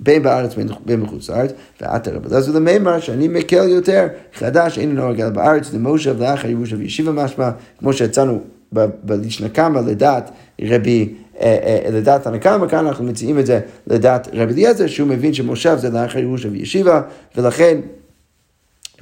בין 0.01 0.23
בארץ 0.23 0.55
ובין 0.57 1.03
בחוץ 1.03 1.31
לארץ, 1.31 1.53
ועתה 1.81 2.11
רבי 2.11 2.29
אלעזר 2.33 2.53
למימר 2.53 3.01
שאני 3.01 3.29
מקל 3.29 3.69
יותר, 3.69 4.07
חדש 4.35 4.79
אין 4.79 4.95
נוהג 4.95 5.21
אלא 5.21 5.31
בארץ, 5.31 5.73
למושב 5.75 6.23
לאחר 6.23 6.49
ירושה 6.49 6.77
וישיבה 6.77 7.13
משמע, 7.13 7.51
כמו 7.79 7.93
שיצאנו 7.93 8.41
בלישנא 9.03 9.49
קמא 9.49 9.79
לדעת 9.79 10.31
רבי, 10.63 11.15
אה, 11.41 11.57
אה, 11.65 11.91
לדעת 11.91 12.27
הנקמה, 12.27 12.69
כאן 12.69 12.87
אנחנו 12.87 13.05
מציעים 13.05 13.39
את 13.39 13.47
זה 13.47 13.61
לדעת 13.87 14.29
רבי 14.33 14.53
אליעזר, 14.53 14.87
שהוא 14.87 15.09
מבין 15.09 15.35
שמושב 15.35 15.77
זה 15.79 15.91
לאחר 15.91 16.19
ירושה 16.19 16.49
וישיבה, 16.53 17.03
ולכן 17.37 17.79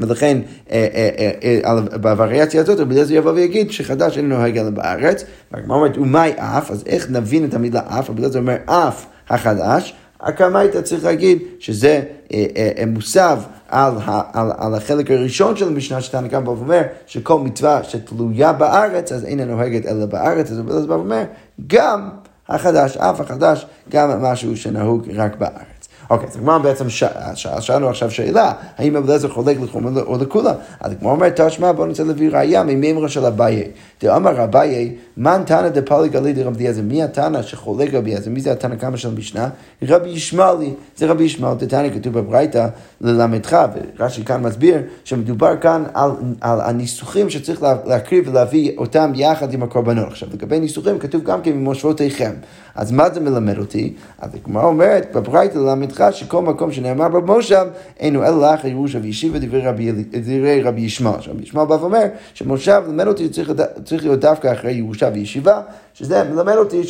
ולכן 0.01 0.39
אה, 0.71 1.61
בווריאציה 2.01 2.61
הזאת 2.61 2.81
רבי 2.81 2.95
אליעזר 2.95 3.15
יבוא 3.15 3.33
ויגיד 3.33 3.73
שחדש 3.73 4.19
אין 4.19 4.29
נוהג 4.29 4.59
אלא 4.59 4.71
בארץ, 4.71 5.25
והגמרא 5.53 5.77
אומרת 5.77 5.99
ומאי 5.99 6.33
אף, 6.37 6.71
אז 6.71 6.85
איך 6.87 7.11
נבין 7.11 7.45
את 7.45 7.55
המילה 7.55 7.81
אף, 7.87 8.11
רבי 8.11 8.19
אליעזר 8.19 8.39
אומר 8.39 8.57
אף 8.67 9.07
החדש, 9.29 9.95
כמה 10.33 10.59
היית 10.59 10.77
צריך 10.77 11.05
להגיד 11.05 11.39
שזה 11.59 12.03
אה, 12.33 12.45
אה, 12.57 12.71
אה, 12.79 12.87
מוסב 12.87 13.39
על, 13.69 13.95
על, 14.33 14.51
על 14.57 14.75
החלק 14.75 15.11
הראשון 15.11 15.57
של 15.57 15.69
המשנה 15.69 16.01
שתנא 16.01 16.29
קמא 16.29 16.49
אומר 16.49 16.83
שכל 17.07 17.39
מצווה 17.39 17.85
שתלויה 17.85 18.53
בארץ 18.53 19.13
אז 19.13 19.25
אינה 19.25 19.45
נוהגת 19.45 19.87
אלא 19.87 20.07
בארץ, 20.07 20.51
אז 20.51 20.59
הוא 20.59 20.95
אומר 20.95 21.25
גם 21.67 22.11
החדש, 22.49 22.97
אף 22.97 23.21
החדש, 23.21 23.67
גם 23.91 24.23
משהו 24.23 24.57
שנהוג 24.57 25.09
רק 25.15 25.37
בארץ. 25.37 25.76
אוקיי, 26.11 26.29
אז 26.29 26.37
הגמרא 26.37 26.59
בעצם 26.59 26.89
שאלנו 27.35 27.89
עכשיו 27.89 28.11
שאלה, 28.11 28.53
האם 28.79 28.97
רבי 28.97 29.07
אליעזר 29.07 29.29
חולק 29.29 29.57
לחומר 29.61 30.03
או 30.03 30.19
לכולה? 30.19 30.53
אז 30.81 30.93
הגמרא 30.93 31.13
אומרת, 31.13 31.41
תשמע, 31.41 31.73
בוא 31.73 31.87
נצא 31.87 32.03
להביא 32.03 32.31
ראייה 32.33 32.63
ממימרה 32.63 33.09
של 33.09 33.27
אביי. 33.27 33.65
דאמר 34.03 34.45
אביי, 34.45 34.95
מן 35.17 35.43
תנא 35.47 35.69
דפליג 35.69 36.17
עלי 36.17 36.33
דרבי 36.33 36.59
אליעזר, 36.59 36.83
מי 36.83 37.03
התנא 37.03 37.43
שחולק 37.43 37.95
רבי 37.95 38.11
אליעזר? 38.11 38.31
מי 38.31 38.41
זה 38.41 38.53
התנא 38.53 38.77
כמה 38.77 38.97
של 38.97 39.09
המשנה? 39.09 39.49
רבי 39.83 40.09
ישמעאלי, 40.09 40.71
זה 40.97 41.07
רבי 41.07 41.25
ישמעאל, 41.25 41.57
דתנא 41.57 41.89
כתוב 41.95 42.19
בברייתא 42.19 42.69
ללמדך, 43.01 43.67
ורש"י 43.99 44.25
כאן 44.25 44.43
מסביר 44.43 44.83
שמדובר 45.05 45.57
כאן 45.57 45.85
על 46.41 46.61
הניסוחים 46.61 47.31
שצריך 47.31 47.63
להקריב 47.87 48.29
ולהביא 48.29 48.73
אותם 48.79 49.13
יחד 49.15 49.55
עם 49.55 49.63
הקורבנות. 49.63 50.09
עכשיו, 50.09 50.29
לגבי 50.33 50.61
ניסוחים 50.61 50.99
כתוב 50.99 51.23
גם 51.23 51.43
כן 51.43 51.53
ממושבותיכם. 51.53 52.33
אז 52.77 52.93
מה 52.93 53.11
זה 53.11 53.21
מלמד 53.21 53.59
אותי? 53.59 53.95
אז 54.19 54.31
הגמרא 54.35 54.65
אומרת 54.65 55.09
בברייתא 55.15 55.59
ללמדך 55.59 56.09
שכל 56.11 56.43
מקום 56.43 56.73
שנאמר 56.73 57.09
במושב 57.09 57.67
אינו 58.01 58.25
אלא 58.25 58.41
לאח 58.41 58.65
ירושה 58.65 58.99
וישיבה 59.03 59.39
דברי 59.39 60.63
רבי 60.63 60.81
ישמעאל. 60.81 61.21
רבי 61.29 61.43
ישמעאל 61.43 61.67
בא 61.67 61.75
ואומר 61.75 62.05
שמושב 62.35 62.83
מלמד 62.87 63.07
אותי 63.07 63.29
צריך 63.85 64.05
להיות 64.05 64.21
דווקא 64.21 64.53
אחרי 64.53 64.73
ירושה 64.73 65.11
וישיבה, 65.15 65.61
שזה 65.95 66.25
מלמד 66.25 66.57
אותי 66.57 66.83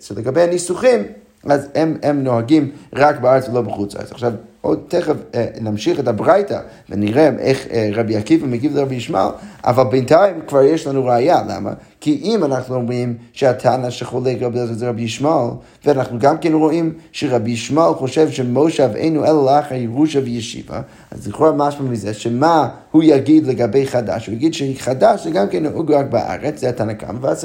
שלגבי 0.00 0.42
הניסוחים 0.42 1.02
אז 1.44 1.68
הם, 1.74 1.96
הם 2.02 2.24
נוהגים 2.24 2.70
רק 2.94 3.20
בארץ 3.20 3.48
ולא 3.48 3.62
בחוץ 3.62 3.94
לארץ. 3.94 4.12
עכשיו, 4.12 4.32
עוד 4.60 4.80
תכף 4.88 5.14
אה, 5.34 5.46
נמשיך 5.60 6.00
את 6.00 6.08
הברייתא 6.08 6.60
ונראה 6.90 7.30
איך 7.38 7.66
אה, 7.70 7.90
רבי 7.94 8.16
עקיבא 8.16 8.46
מגיב 8.46 8.76
לרבי 8.76 8.94
ישמעאל, 8.94 9.30
אבל 9.64 9.84
בינתיים 9.84 10.40
כבר 10.46 10.62
יש 10.62 10.86
לנו 10.86 11.04
ראייה, 11.04 11.42
למה? 11.48 11.72
כי 12.00 12.20
אם 12.24 12.44
אנחנו 12.44 12.74
אומרים 12.74 13.14
שהטענה 13.32 13.90
שחולק 13.90 14.42
רבי 14.42 14.58
אליעזר 14.58 14.74
זה 14.74 14.88
רבי 14.88 15.02
ישמעאל, 15.02 15.50
ואנחנו 15.84 16.18
גם 16.18 16.38
כן 16.38 16.52
רואים 16.52 16.92
שרבי 17.12 17.50
ישמעאל 17.50 17.94
חושב 17.94 18.30
שמשה 18.30 18.94
אינו 18.94 19.24
אלא 19.24 19.46
לאחר 19.46 19.74
ירושה 19.74 20.20
וישיבה, 20.24 20.80
אז 21.10 21.28
לכאורה 21.28 21.52
משמע 21.52 21.90
מזה 21.90 22.14
שמה 22.14 22.68
הוא 22.90 23.02
יגיד 23.02 23.46
לגבי 23.46 23.86
חדש, 23.86 24.26
הוא 24.26 24.34
יגיד 24.34 24.54
שחדש 24.54 25.24
זה 25.24 25.30
גם 25.30 25.48
כן 25.48 25.62
נהוג 25.62 25.92
רק 25.92 26.06
בארץ, 26.06 26.60
זה 26.60 26.68
התנא 26.68 26.92
קמא, 26.92 27.18
ואז 27.20 27.40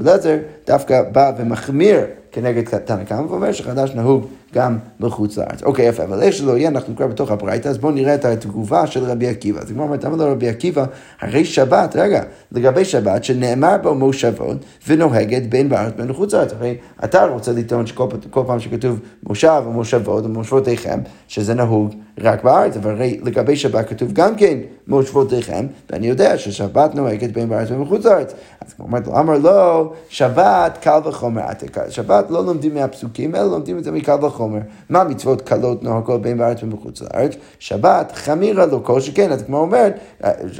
אליעזר 0.00 0.36
דווקא 0.66 1.02
בא 1.12 1.32
ומחמיר 1.38 2.00
כנגד 2.32 2.78
תנא 2.78 3.04
קמא, 3.04 3.20
ואומר 3.20 3.52
שחדש 3.52 3.90
נהוג 3.94 4.26
גם 4.54 4.78
בחוץ 5.00 5.38
לארץ. 5.38 5.62
אוקיי, 5.62 5.88
יפה, 5.88 6.04
אבל 6.04 6.22
איך 6.22 6.34
שלא 6.34 6.58
יהיה, 6.58 6.68
אנחנו 6.68 6.96
כבר 6.96 7.06
בתוך 7.06 7.30
הברייתא, 7.30 7.68
אז 7.68 7.78
בואו 7.78 7.92
נראה 7.92 8.14
את 8.14 8.24
התגובה 8.24 8.86
של 8.86 9.04
רבי 9.04 9.28
עקיבא. 9.28 9.60
אז 9.60 9.72
כמו 9.72 9.82
אומרת, 9.82 10.04
אמר 10.04 10.16
לו 10.16 10.32
רבי 10.32 10.48
עקיבא, 10.48 10.84
הרי 11.20 11.44
שבת, 11.44 11.96
רגע, 11.96 12.22
לגבי 12.52 12.84
שבת, 12.84 13.24
שנאמר 13.24 13.76
בו 13.82 13.94
מושבות 13.94 14.56
ונוהגת 14.88 15.42
בין 15.42 15.68
בארץ 15.68 15.92
ובין 15.94 16.08
בחוץ 16.08 16.34
לארץ. 16.34 16.52
הרי 16.52 16.76
אתה 17.04 17.24
רוצה 17.24 17.52
לטעון 17.52 17.86
שכל 17.86 18.06
פעם 18.46 18.60
שכתוב 18.60 19.00
מושב 19.22 19.62
או 19.66 19.72
מושבות 19.72 20.24
או 20.24 20.28
מושבותיכם, 20.28 20.98
שזה 21.28 21.54
נהוג 21.54 21.94
רק 22.20 22.44
בארץ, 22.44 22.76
אבל 22.76 22.90
הרי 22.90 23.20
לגבי 23.22 23.56
שבת 23.56 23.88
כתוב 23.88 24.12
גם 24.12 24.36
כן 24.36 24.58
מושבותיכם, 24.88 25.66
ואני 25.90 26.06
יודע 26.06 26.38
ששבת 26.38 26.94
נוהגת 26.94 27.32
בין 27.32 27.48
בארץ 27.48 27.70
ובין 27.70 27.84
בחוץ 27.84 28.04
לארץ. 28.04 28.32
אז 28.66 28.72
כמו 28.72 28.86
אומרת, 28.86 29.08
אמר 29.08 29.38
לא, 29.38 29.92
שבת 30.08 30.78
קל 30.80 31.00
וחומר. 31.04 31.42
שבת 31.88 32.30
לא 32.30 32.44
לומדים 32.44 32.74
מהפסוקים, 32.74 33.34
אלא 33.34 33.44
לומדים 33.44 33.78
את 33.78 33.84
זה 33.84 33.92
מקל 33.92 34.24
וחומר. 34.24 34.60
מה 34.90 35.04
מצוות 35.04 35.42
קלות 35.42 35.82
נוהגות 35.82 36.22
בין 36.22 36.38
בארץ 36.38 36.62
ובחוץ 36.62 37.02
לארץ? 37.02 37.32
שבת 37.58 38.12
חמירה 38.14 38.66
לא 38.66 38.80
כל 38.84 39.00
שכן, 39.00 39.32
אז 39.32 39.42
כמו 39.42 39.58
אומרת, 39.58 39.98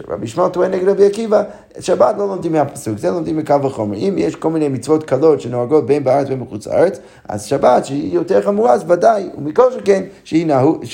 רבי 0.09 0.25
ישמעאל 0.25 0.49
טוען 0.49 0.71
נגד 0.71 0.89
רבי 0.89 1.07
עקיבא, 1.07 1.43
שבת 1.81 2.15
לא 2.19 2.29
לומדים 2.29 2.53
מהפסוק, 2.53 2.99
זה 2.99 3.11
לומדים 3.11 3.37
מקל 3.37 3.67
וחומר. 3.67 3.97
אם 3.97 4.15
יש 4.19 4.35
כל 4.37 4.51
מיני 4.51 4.69
מצוות 4.69 5.05
קלות 5.05 5.41
שנוהגות 5.41 5.87
בין 5.87 6.05
בארץ 6.05 6.27
ובין 6.27 6.45
בחוץ 6.45 6.67
לארץ, 6.67 6.99
אז 7.29 7.45
שבת 7.45 7.85
שהיא 7.85 8.15
יותר 8.15 8.43
חמורה, 8.43 8.73
אז 8.73 8.85
ודאי, 8.91 9.29
ומכל 9.39 9.73
שכן, 9.73 10.03
שהיא 10.25 10.47
נהוג, 10.47 10.85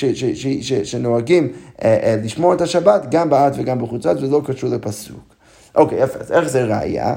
שנוהגים 0.83 1.47
אה, 1.83 1.97
אה, 2.03 2.15
לשמור 2.23 2.53
את 2.53 2.61
השבת 2.61 3.05
גם 3.11 3.29
בארץ 3.29 3.53
וגם 3.57 3.81
בחוץ 3.81 4.05
לארץ, 4.05 4.17
וזה 4.17 4.31
לא 4.31 4.41
קשור 4.45 4.69
לפסוק. 4.69 5.35
אוקיי, 5.75 6.03
יפה, 6.03 6.19
אז 6.19 6.31
איך 6.31 6.49
זה 6.49 6.63
ראייה? 6.63 7.15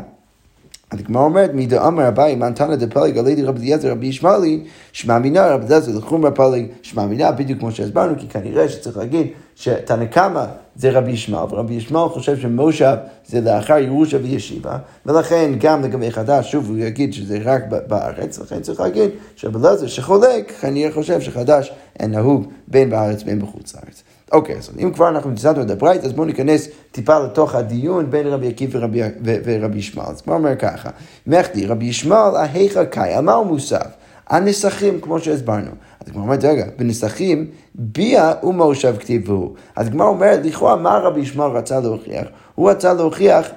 הגמרא 0.93 1.23
אומרת, 1.23 1.55
מי 1.55 1.67
דאמר 1.67 2.09
אביי, 2.09 2.35
מנתנא 2.35 2.77
דפלג, 2.77 3.19
על 3.19 3.29
ידי 3.29 3.43
רבי 3.43 3.61
אליעזר 3.61 3.91
רבי 3.91 4.07
ישמעאלי, 4.07 4.65
שמע 4.93 5.19
מינא 5.19 5.39
רבי 5.39 5.67
אליעזר 5.67 5.99
לחומרא 5.99 6.31
פלג, 6.31 6.67
שמע 6.83 7.07
מינא, 7.07 7.31
בדיוק 7.31 7.59
כמו 7.59 7.73
שהסברנו, 7.73 8.15
כי 8.19 8.29
כנראה 8.29 8.69
שצריך 8.69 8.97
להגיד 8.97 9.27
שתנא 9.59 10.05
קמא 10.05 10.45
זה 10.77 10.91
רבי 10.91 11.11
ישמעאל, 11.11 11.47
ורבי 11.51 11.75
ישמעאל 11.75 12.09
חושב 12.09 12.39
שמושב 12.39 12.97
זה 13.27 13.41
לאחר 13.41 13.79
ירושה 13.79 14.19
וישיבה, 14.23 14.79
ולכן 15.07 15.53
גם 15.61 15.83
לגבי 15.83 16.11
חדש, 16.11 16.53
שוב 16.53 16.69
הוא 16.69 16.79
יגיד 16.79 17.13
שזה 17.13 17.39
רק 17.45 17.63
בארץ, 17.89 18.39
לכן 18.39 18.61
צריך 18.61 18.81
להגיד 18.81 19.11
שבלעזר 19.37 19.87
שחולק, 19.87 20.53
כנראה 20.61 20.93
חושב 20.93 21.21
שחדש 21.21 21.73
נהוג 22.03 22.47
בין 22.69 22.91
בארץ 22.91 23.23
בין 23.23 23.41
בחוץ 23.41 23.75
לארץ. 23.75 24.03
אוקיי, 24.33 24.57
אז 24.57 24.71
אם 24.83 24.93
כבר 24.93 25.09
אנחנו 25.09 25.31
ניסדנו 25.31 25.63
את 25.63 25.71
הברייתא, 25.71 26.07
אז 26.07 26.13
בואו 26.13 26.27
ניכנס 26.27 26.69
טיפה 26.93 27.19
לתוך 27.19 27.55
הדיון 27.55 28.11
בין 28.11 28.27
רבי 28.27 28.49
עקיף 28.49 28.71
ורבי, 28.73 29.79
ישמעאל. 29.79 30.11
אז 30.11 30.21
כמו 30.21 30.35
אומר 30.35 30.57
ככה, 30.57 30.91
מחדי, 31.27 31.67
רבי 31.67 31.85
ישמעאל, 31.85 32.37
ההיכא 32.37 32.85
קאי, 32.85 33.15
על 33.15 33.25
מה 33.25 33.33
הוא 33.33 33.47
מוסף? 33.47 33.98
הנסחים, 34.31 35.01
כמו 35.01 35.21
שהסברנו. 35.21 35.71
אז 36.01 36.09
הגמרא 36.09 36.23
אומרת, 36.23 36.45
רגע, 36.45 36.67
בנסחים, 36.79 37.51
ביה 37.75 38.33
ומושב 38.43 38.97
כתיבו. 38.99 39.55
אז 39.77 39.87
הגמרא 39.87 40.07
אומרת, 40.07 40.41
לכאורה, 40.45 40.77
מה 40.77 40.99
רבי 40.99 41.21
ישמעאל 41.21 41.51
רצה 41.51 41.81
להוכיח? 41.81 42.27
הוא 42.55 42.71
רצה 42.71 42.93
להוכיח 42.93 43.49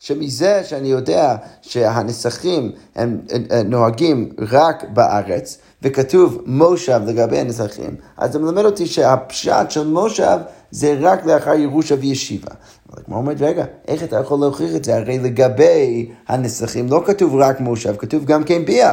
שמזה 0.00 0.62
שאני 0.64 0.88
יודע 0.88 1.36
שהנסחים 1.62 2.72
הם 2.96 3.20
נוהגים 3.64 4.28
רק 4.38 4.84
בארץ, 4.92 5.58
וכתוב 5.82 6.42
מושב 6.46 7.00
לגבי 7.06 7.38
הנסחים, 7.38 7.96
אז 8.16 8.32
זה 8.32 8.38
מלמד 8.38 8.64
אותי 8.64 8.86
שהפשט 8.86 9.70
של 9.70 9.86
מושב 9.86 10.38
זה 10.70 10.96
רק 11.00 11.26
לאחר 11.26 11.54
ירושה 11.54 11.94
וישיבה. 12.00 12.50
אבל 12.92 13.02
כמו 13.02 13.16
אומרת, 13.16 13.36
רגע, 13.40 13.64
איך 13.88 14.02
אתה 14.02 14.16
יכול 14.16 14.40
להוכיח 14.40 14.76
את 14.76 14.84
זה? 14.84 14.96
הרי 14.96 15.18
לגבי 15.18 16.10
הנסחים 16.28 16.88
לא 16.88 17.02
כתוב 17.06 17.34
רק 17.34 17.60
מושב, 17.60 17.96
כתוב 17.96 18.24
גם 18.24 18.44
כן 18.44 18.64
ביה. 18.64 18.92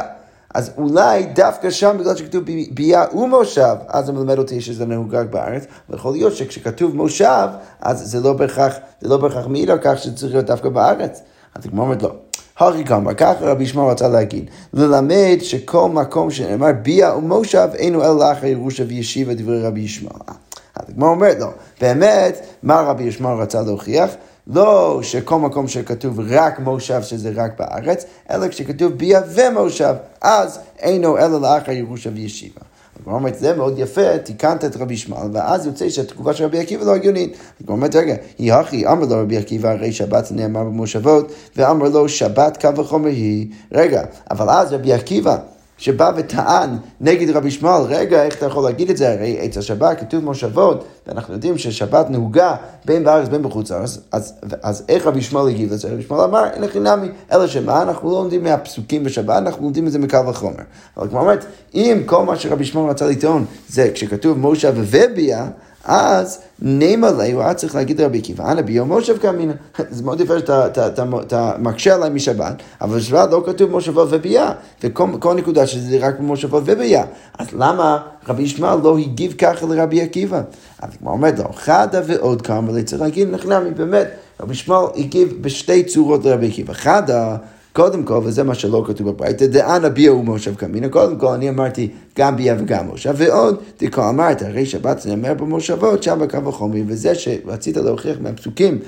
אז 0.54 0.70
אולי 0.76 1.26
דווקא 1.26 1.70
שם, 1.70 1.96
בגלל 2.00 2.16
שכתוב 2.16 2.44
ביה 2.70 3.04
ומושב, 3.14 3.76
אז 3.88 4.06
זה 4.06 4.12
מלמד 4.12 4.38
אותי 4.38 4.60
שזה 4.60 4.86
נהוג 4.86 5.14
רק 5.14 5.26
בארץ, 5.26 5.64
ויכול 5.90 6.12
להיות 6.12 6.36
שכשכתוב 6.36 6.96
מושב, 6.96 7.48
אז 7.80 8.10
זה 8.10 8.20
לא 8.20 8.32
בהכרח, 8.32 8.74
זה 9.00 9.08
לא 9.08 9.16
בהכרח 9.16 9.46
מעיד 9.46 9.70
על 9.70 9.78
כך 9.82 9.98
שצריך 9.98 10.32
להיות 10.32 10.46
דווקא 10.46 10.68
בארץ. 10.68 11.22
אז 11.54 11.66
הגמרא 11.66 11.84
אומרת 11.84 12.02
לא. 12.02 12.12
הרי 12.58 12.84
כמה, 12.84 13.14
ככה 13.14 13.44
רבי 13.44 13.64
ישמעאל 13.64 13.90
רצה 13.90 14.08
להגיד, 14.08 14.50
ללמד 14.74 15.38
שכל 15.40 15.88
מקום 15.88 16.30
שנאמר 16.30 16.72
ביה 16.82 17.16
ומושב 17.16 17.68
אינו 17.74 18.04
אלא 18.04 18.18
לאחר 18.18 18.46
ירושה 18.46 18.84
וישיבה 18.88 19.34
דברי 19.34 19.62
רבי 19.62 19.80
ישמעאל. 19.80 20.20
אז 20.76 20.84
הגמרא 20.88 21.08
אומרת 21.08 21.36
לא, 21.40 21.48
באמת, 21.80 22.46
מה 22.62 22.80
רבי 22.80 23.04
ישמעאל 23.04 23.40
רצה 23.40 23.62
להוכיח? 23.62 24.10
לא 24.52 25.00
שכל 25.02 25.38
מקום 25.38 25.68
שכתוב 25.68 26.20
רק 26.28 26.58
מושב 26.58 27.02
שזה 27.02 27.32
רק 27.34 27.58
בארץ, 27.58 28.04
אלא 28.30 28.48
כשכתוב 28.48 28.92
ביה 28.92 29.20
ומושב, 29.34 29.94
אז 30.20 30.58
אינו 30.78 31.18
אלא 31.18 31.40
לאחר 31.40 31.72
ירושה 31.72 32.10
וישיבה. 32.14 32.60
הגמרא 33.00 33.14
אומרת, 33.14 33.38
זה 33.38 33.56
מאוד 33.56 33.78
יפה, 33.78 34.18
תיקנת 34.18 34.64
את 34.64 34.76
רבי 34.76 34.94
ישמעאל, 34.94 35.28
ואז 35.32 35.66
יוצא 35.66 35.88
שהתגובה 35.88 36.34
של 36.34 36.44
רבי 36.44 36.58
עקיבא 36.58 36.84
לא 36.84 36.94
הגיונית. 36.94 37.36
הגמרא 37.60 37.76
אומרת, 37.76 37.96
רגע, 37.96 38.14
היא 38.38 38.52
הכי, 38.52 38.86
אמר 38.86 39.06
לו 39.06 39.22
רבי 39.22 39.36
עקיבא, 39.36 39.70
הרי 39.70 39.92
שבת 39.92 40.32
נאמר 40.32 40.64
במושבות, 40.64 41.32
ואמר 41.56 41.88
לו, 41.88 42.08
שבת 42.08 42.60
קו 42.60 42.76
וחומר 42.76 43.08
היא. 43.08 43.46
רגע, 43.72 44.04
אבל 44.30 44.50
אז 44.50 44.72
רבי 44.72 44.92
עקיבא, 44.92 45.36
שבא 45.80 46.12
וטען 46.16 46.70
נגד 47.00 47.36
רבי 47.36 47.48
ישמעאל, 47.48 47.82
רגע, 47.82 48.24
איך 48.24 48.34
אתה 48.34 48.46
יכול 48.46 48.64
להגיד 48.64 48.90
את 48.90 48.96
זה? 48.96 49.12
הרי 49.12 49.38
עץ 49.40 49.58
השבת 49.58 50.00
כתוב 50.00 50.24
מושבות, 50.24 50.84
ואנחנו 51.06 51.34
יודעים 51.34 51.58
ששבת 51.58 52.10
נהוגה 52.10 52.56
בין 52.84 53.04
בארץ 53.04 53.28
בין 53.28 53.42
בחוץ 53.42 53.70
לארץ, 53.70 53.98
אז, 54.12 54.34
אז, 54.62 54.84
איך 54.88 55.06
רבי 55.06 55.18
ישמעאל 55.18 55.48
הגיב 55.48 55.72
לזה? 55.72 55.88
רבי 55.88 56.00
ישמעאל 56.00 56.20
אמר, 56.20 56.44
אין 56.52 56.62
לכי 56.62 56.80
נמי, 56.80 57.08
אלא 57.32 57.46
שמה, 57.46 57.82
אנחנו 57.82 58.10
לא 58.10 58.16
לומדים 58.16 58.42
מהפסוקים 58.42 59.04
בשבת, 59.04 59.36
אנחנו 59.36 59.62
לומדים 59.62 59.86
את 59.86 59.92
זה 59.92 59.98
מקו 59.98 60.26
וחומר. 60.28 60.62
אבל 60.96 61.08
כמו 61.08 61.20
אומרת, 61.20 61.44
אם 61.74 62.02
כל 62.06 62.24
מה 62.24 62.36
שרבי 62.36 62.62
ישמעאל 62.62 62.90
רצה 62.90 63.06
לטעון 63.06 63.44
זה 63.68 63.90
כשכתוב 63.94 64.38
משה 64.38 64.70
וביה, 64.74 65.46
אז 65.84 66.40
נימה 66.62 67.10
לי, 67.10 67.32
הוא 67.32 67.42
היה 67.42 67.54
צריך 67.54 67.74
להגיד 67.74 68.00
לרבי 68.00 68.18
עקיבא, 68.18 68.52
אנא 68.52 68.62
ביום 68.62 68.88
מושב 68.88 69.18
קמינא. 69.18 69.52
זה 69.90 70.04
מאוד 70.04 70.20
יפה 70.20 70.38
שאתה 70.38 71.04
מקשה 71.58 71.94
עליי 71.94 72.10
משבת, 72.10 72.54
אבל 72.80 72.98
בשבת 72.98 73.30
לא 73.30 73.42
כתוב 73.46 73.70
מושבות 73.70 74.08
וביה, 74.10 74.52
וכל 74.84 75.34
נקודה 75.34 75.66
שזה 75.66 75.98
רק 76.00 76.20
מושבות 76.20 76.62
וביה. 76.66 77.04
אז 77.38 77.46
למה 77.52 77.98
רבי 78.28 78.42
ישמעאל 78.42 78.78
לא 78.82 78.98
הגיב 78.98 79.32
ככה 79.38 79.66
לרבי 79.66 80.02
עקיבא? 80.02 80.42
אז 80.78 80.90
כמו 80.98 81.10
אומרת 81.10 81.38
לו, 81.38 81.44
חדה 81.54 82.00
ועוד 82.06 82.42
כמה, 82.42 82.82
צריך 82.82 83.02
להגיד 83.02 83.28
נחנמי, 83.30 83.70
באמת, 83.70 84.06
רבי 84.40 84.52
ישמעאל 84.52 84.86
הגיב 84.96 85.34
בשתי 85.40 85.84
צורות 85.84 86.24
לרבי 86.24 86.48
עקיבא. 86.48 86.72
חדה 86.72 87.36
קודם 87.72 88.02
כל, 88.04 88.20
וזה 88.24 88.42
מה 88.42 88.54
שלא 88.54 88.84
כתוב 88.86 89.10
בברייתא, 89.10 89.46
דאנה 89.46 89.88
ביה 89.88 90.12
ומושב 90.12 90.54
קמינא, 90.54 90.88
קודם 90.88 91.18
כל 91.18 91.26
אני 91.26 91.48
אמרתי 91.48 91.88
גם 92.18 92.36
ביה 92.36 92.56
וגם 92.58 92.86
מושב, 92.86 93.14
ועוד, 93.16 93.60
דקו 93.80 94.08
אמרת, 94.08 94.42
הרי 94.42 94.66
שבת 94.66 95.06
נאמר 95.06 95.34
במושבות, 95.34 96.02
שם 96.02 96.18
בקו 96.22 96.48
החומרי, 96.48 96.84
וזה 96.86 97.14
שרצית 97.14 97.76
להוכיח 97.76 98.16
מהפסוקים 98.20 98.78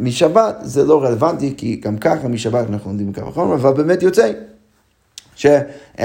משבת, 0.00 0.56
זה 0.62 0.84
לא 0.84 1.02
רלוונטי, 1.02 1.54
כי 1.56 1.76
גם 1.76 1.96
ככה 1.96 2.28
משבת 2.28 2.66
אנחנו 2.70 2.90
לומדים 2.90 3.12
בקו 3.12 3.28
החומרי, 3.28 3.54
אבל 3.54 3.72
באמת 3.72 4.02
יוצא. 4.02 4.32
ש, 5.36 5.46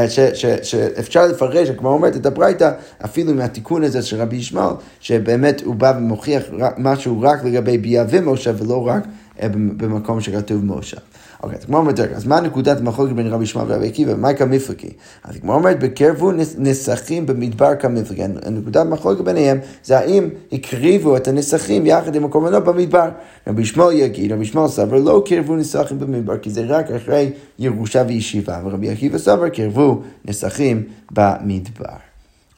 ש, 0.08 0.20
ש, 0.20 0.46
שאפשר 0.64 1.28
לפרש, 1.28 1.70
כמו 1.70 1.90
אומרת 1.90 2.16
את 2.16 2.26
הברייתא, 2.26 2.72
אפילו 3.06 3.34
מהתיקון 3.34 3.84
הזה 3.84 4.02
של 4.02 4.22
רבי 4.22 4.36
ישמעאל, 4.36 4.74
שבאמת 5.00 5.62
הוא 5.62 5.76
בא 5.76 5.94
ומוכיח 5.98 6.44
משהו 6.78 7.22
רק 7.22 7.44
לגבי 7.44 7.78
ביה 7.78 8.06
ומושב, 8.10 8.56
ולא 8.60 8.88
רק 8.88 9.04
אה, 9.42 9.48
במקום 9.50 10.22
שכתוב 10.22 10.66
מושב. 10.66 10.98
אוקיי, 11.44 11.58
אז 11.58 11.66
כמו 11.66 11.78
אומרת, 11.78 12.00
אז 12.00 12.26
מה 12.26 12.42
נקודת 12.42 12.80
המחלוקת 12.80 13.14
בין 13.14 13.28
רבי 13.28 13.44
ישמעאל 13.44 13.72
ורבי 13.72 13.88
עקיבא? 13.88 14.16
מה 14.16 14.34
כמפלגי? 14.34 14.90
אז 15.24 15.38
כמו 15.38 15.54
אומרת, 15.54 15.80
בקרבו 15.80 16.32
נסכים 16.58 17.26
במדבר 17.26 17.76
כמפלגי. 17.76 18.24
הנקודת 18.24 18.86
המחלוקת 18.86 19.22
ביניהם 19.22 19.60
זה 19.84 19.98
האם 19.98 20.30
הקריבו 20.52 21.18
את 21.18 21.28
הנסכים 21.28 21.86
יחד 21.86 22.16
עם 22.16 22.26
הקורבנות 22.26 22.64
במדבר. 22.64 23.10
רבי 23.48 23.62
ישמעאל 23.62 23.94
יגיד, 23.94 24.32
רבי 24.32 24.42
ישמעאל 24.42 24.68
סבר, 24.68 24.98
לא 24.98 25.24
קרבו 25.26 25.56
נסכים 25.56 26.00
במדבר, 26.00 26.38
כי 26.38 26.50
זה 26.50 26.66
רק 26.68 26.92
אחרי 26.92 27.32
ירושה 27.60 28.04
וישיבה, 28.08 28.60
ורבי 28.66 28.90
עקיבא 28.90 29.18
סבר, 29.18 29.50
קרבו 29.50 30.02
נסכים 30.26 30.84
במדבר. 31.12 31.96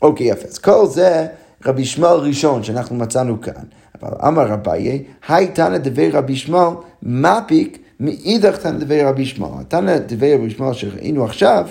אוקיי, 0.02 0.28
יפה. 0.28 0.48
אז 0.48 0.58
כל 0.58 0.88
זה 0.88 1.28
רבי 1.66 1.82
ישמעאל 1.82 2.20
ראשון 2.20 2.64
שאנחנו 2.64 2.96
מצאנו 2.96 3.42
כאן. 3.42 3.64
אבל 4.02 4.28
אמר 4.28 4.48
רביי, 4.48 5.04
היי 5.28 5.48
תנא 5.48 5.78
דבי 5.78 6.10
רבי 6.10 6.34
ישמעאל, 6.34 6.74
מפיק 7.04 7.78
מאידך 8.00 8.58
תנא 8.58 8.80
דבי 8.80 9.04
רבי 9.04 9.22
ישמעאל. 9.22 9.64
תנא 9.68 9.98
דבי 9.98 10.34
רבי 10.34 10.46
ישמעאל 10.46 10.74
שראינו 10.74 11.26
עכשיו, 11.26 11.68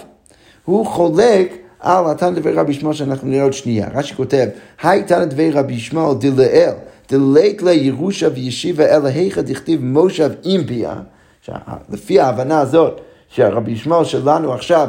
הוא 0.64 0.86
חולק 0.86 1.52
על 1.80 2.10
התנא 2.10 2.30
דבי 2.30 2.52
רבי 2.52 2.72
ישמעאל 2.72 2.94
שאנחנו 2.94 3.28
נראה 3.28 3.42
עוד 3.42 3.52
שנייה. 3.52 3.88
רש"י 3.94 4.14
כותב, 4.14 4.46
היי 4.82 5.02
תנא 5.02 5.24
דבי 5.24 5.50
רבי 5.50 5.74
ישמעאל 5.74 6.14
דלאל, 6.18 6.72
דלית 7.10 7.62
לה 7.62 7.72
ירושה 7.72 8.28
וישיבה 8.34 8.96
אלא 8.96 9.08
היכא 9.08 9.40
דכתיב 9.40 9.84
מושב 9.84 10.30
עם 10.44 10.66
ביה. 10.66 10.94
לפי 11.90 12.20
ההבנה 12.20 12.60
הזאת, 12.60 13.00
שהרבי 13.28 13.72
ישמעאל 13.72 14.04
שלנו 14.04 14.52
עכשיו 14.52 14.88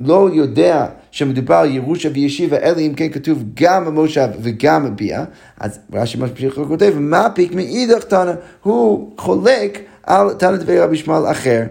לא 0.00 0.28
יודע 0.32 0.86
שמדובר 1.10 1.64
ירושה 1.66 2.08
וישיבה, 2.12 2.56
אלא 2.56 2.80
אם 2.80 2.92
כן 2.96 3.08
כתוב 3.08 3.44
גם 3.54 3.84
במושב 3.84 4.28
וגם 4.42 4.84
בביה, 4.84 5.24
אז 5.60 5.78
רש"י 5.92 6.18
ממשיך 6.18 6.58
וכותב, 6.58 6.92
מה 6.98 7.28
פיק 7.34 7.54
מאידך 7.54 8.04
תנא, 8.04 8.32
הוא 8.62 9.10
חולק 9.18 9.78
על 10.02 10.34
תנא 10.34 10.56
דברי 10.56 10.80
רבי 10.80 10.94
ישמעאל 10.94 11.30
אחר. 11.30 11.62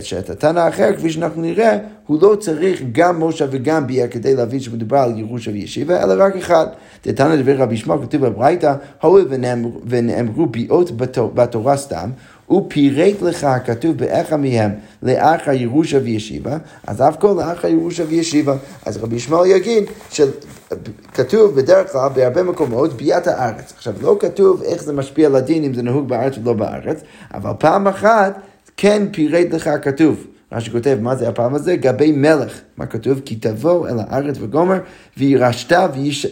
שאת 0.00 0.30
התנא 0.30 0.60
האחר, 0.60 0.96
כפי 0.96 1.10
שאנחנו 1.10 1.42
נראה, 1.42 1.78
הוא 2.06 2.18
לא 2.22 2.36
צריך 2.40 2.82
גם 2.92 3.24
משה 3.24 3.46
וגם 3.50 3.86
ביה 3.86 4.08
כדי 4.08 4.34
להבין 4.34 4.60
שמדובר 4.60 4.96
על 4.96 5.18
ירושה 5.18 5.50
וישיבה, 5.50 6.02
אלא 6.02 6.24
רק 6.24 6.36
אחד. 6.36 6.66
תתנא 7.00 7.36
דברי 7.36 7.54
רבי 7.54 7.74
ישמעאל 7.74 8.02
כתוב 8.02 8.26
בברייתא, 8.26 8.74
הואיל 9.02 9.26
ונאמרו 9.86 10.46
ביאות 10.46 10.90
בתורה 11.34 11.76
סתם, 11.76 12.10
הוא 12.46 12.66
פירט 12.68 13.22
לך 13.22 13.44
הכתוב 13.44 13.96
באיכה 13.96 14.36
מהם 14.36 14.70
לאחר 15.02 15.52
ירושה 15.52 15.98
וישיבה, 16.02 16.56
אז 16.86 17.02
אף 17.02 17.16
כל 17.16 17.34
לאחר 17.38 17.68
ירושה 17.68 18.04
וישיבה. 18.08 18.56
אז 18.86 18.96
רבי 18.96 19.16
ישמעאל 19.16 19.46
יגיד 19.46 19.84
שכתוב 21.12 21.54
בדרך 21.54 21.92
כלל 21.92 22.08
בהרבה 22.14 22.42
מקומות 22.42 22.92
ביאת 22.92 23.26
הארץ. 23.26 23.72
עכשיו 23.76 23.94
לא 24.00 24.16
כתוב 24.20 24.62
איך 24.62 24.82
זה 24.82 24.92
משפיע 24.92 25.26
על 25.26 25.36
הדין 25.36 25.64
אם 25.64 25.74
זה 25.74 25.82
נהוג 25.82 26.08
בארץ 26.08 26.36
או 26.36 26.42
לא 26.44 26.52
בארץ, 26.52 27.00
אבל 27.34 27.50
פעם 27.58 27.88
אחת 27.88 28.38
כן 28.76 29.02
פירט 29.12 29.46
לך 29.52 29.70
כתוב. 29.82 30.26
רש"י 30.52 30.70
כותב, 30.70 30.98
מה 31.00 31.16
זה 31.16 31.28
הפעם 31.28 31.54
הזה? 31.54 31.76
גבי 31.76 32.12
מלך. 32.12 32.60
מה 32.76 32.86
כתוב? 32.86 33.20
כי 33.24 33.36
תבוא 33.36 33.88
אל 33.88 33.98
הארץ 33.98 34.36
וגומר, 34.40 34.78
וירשת 35.16 35.72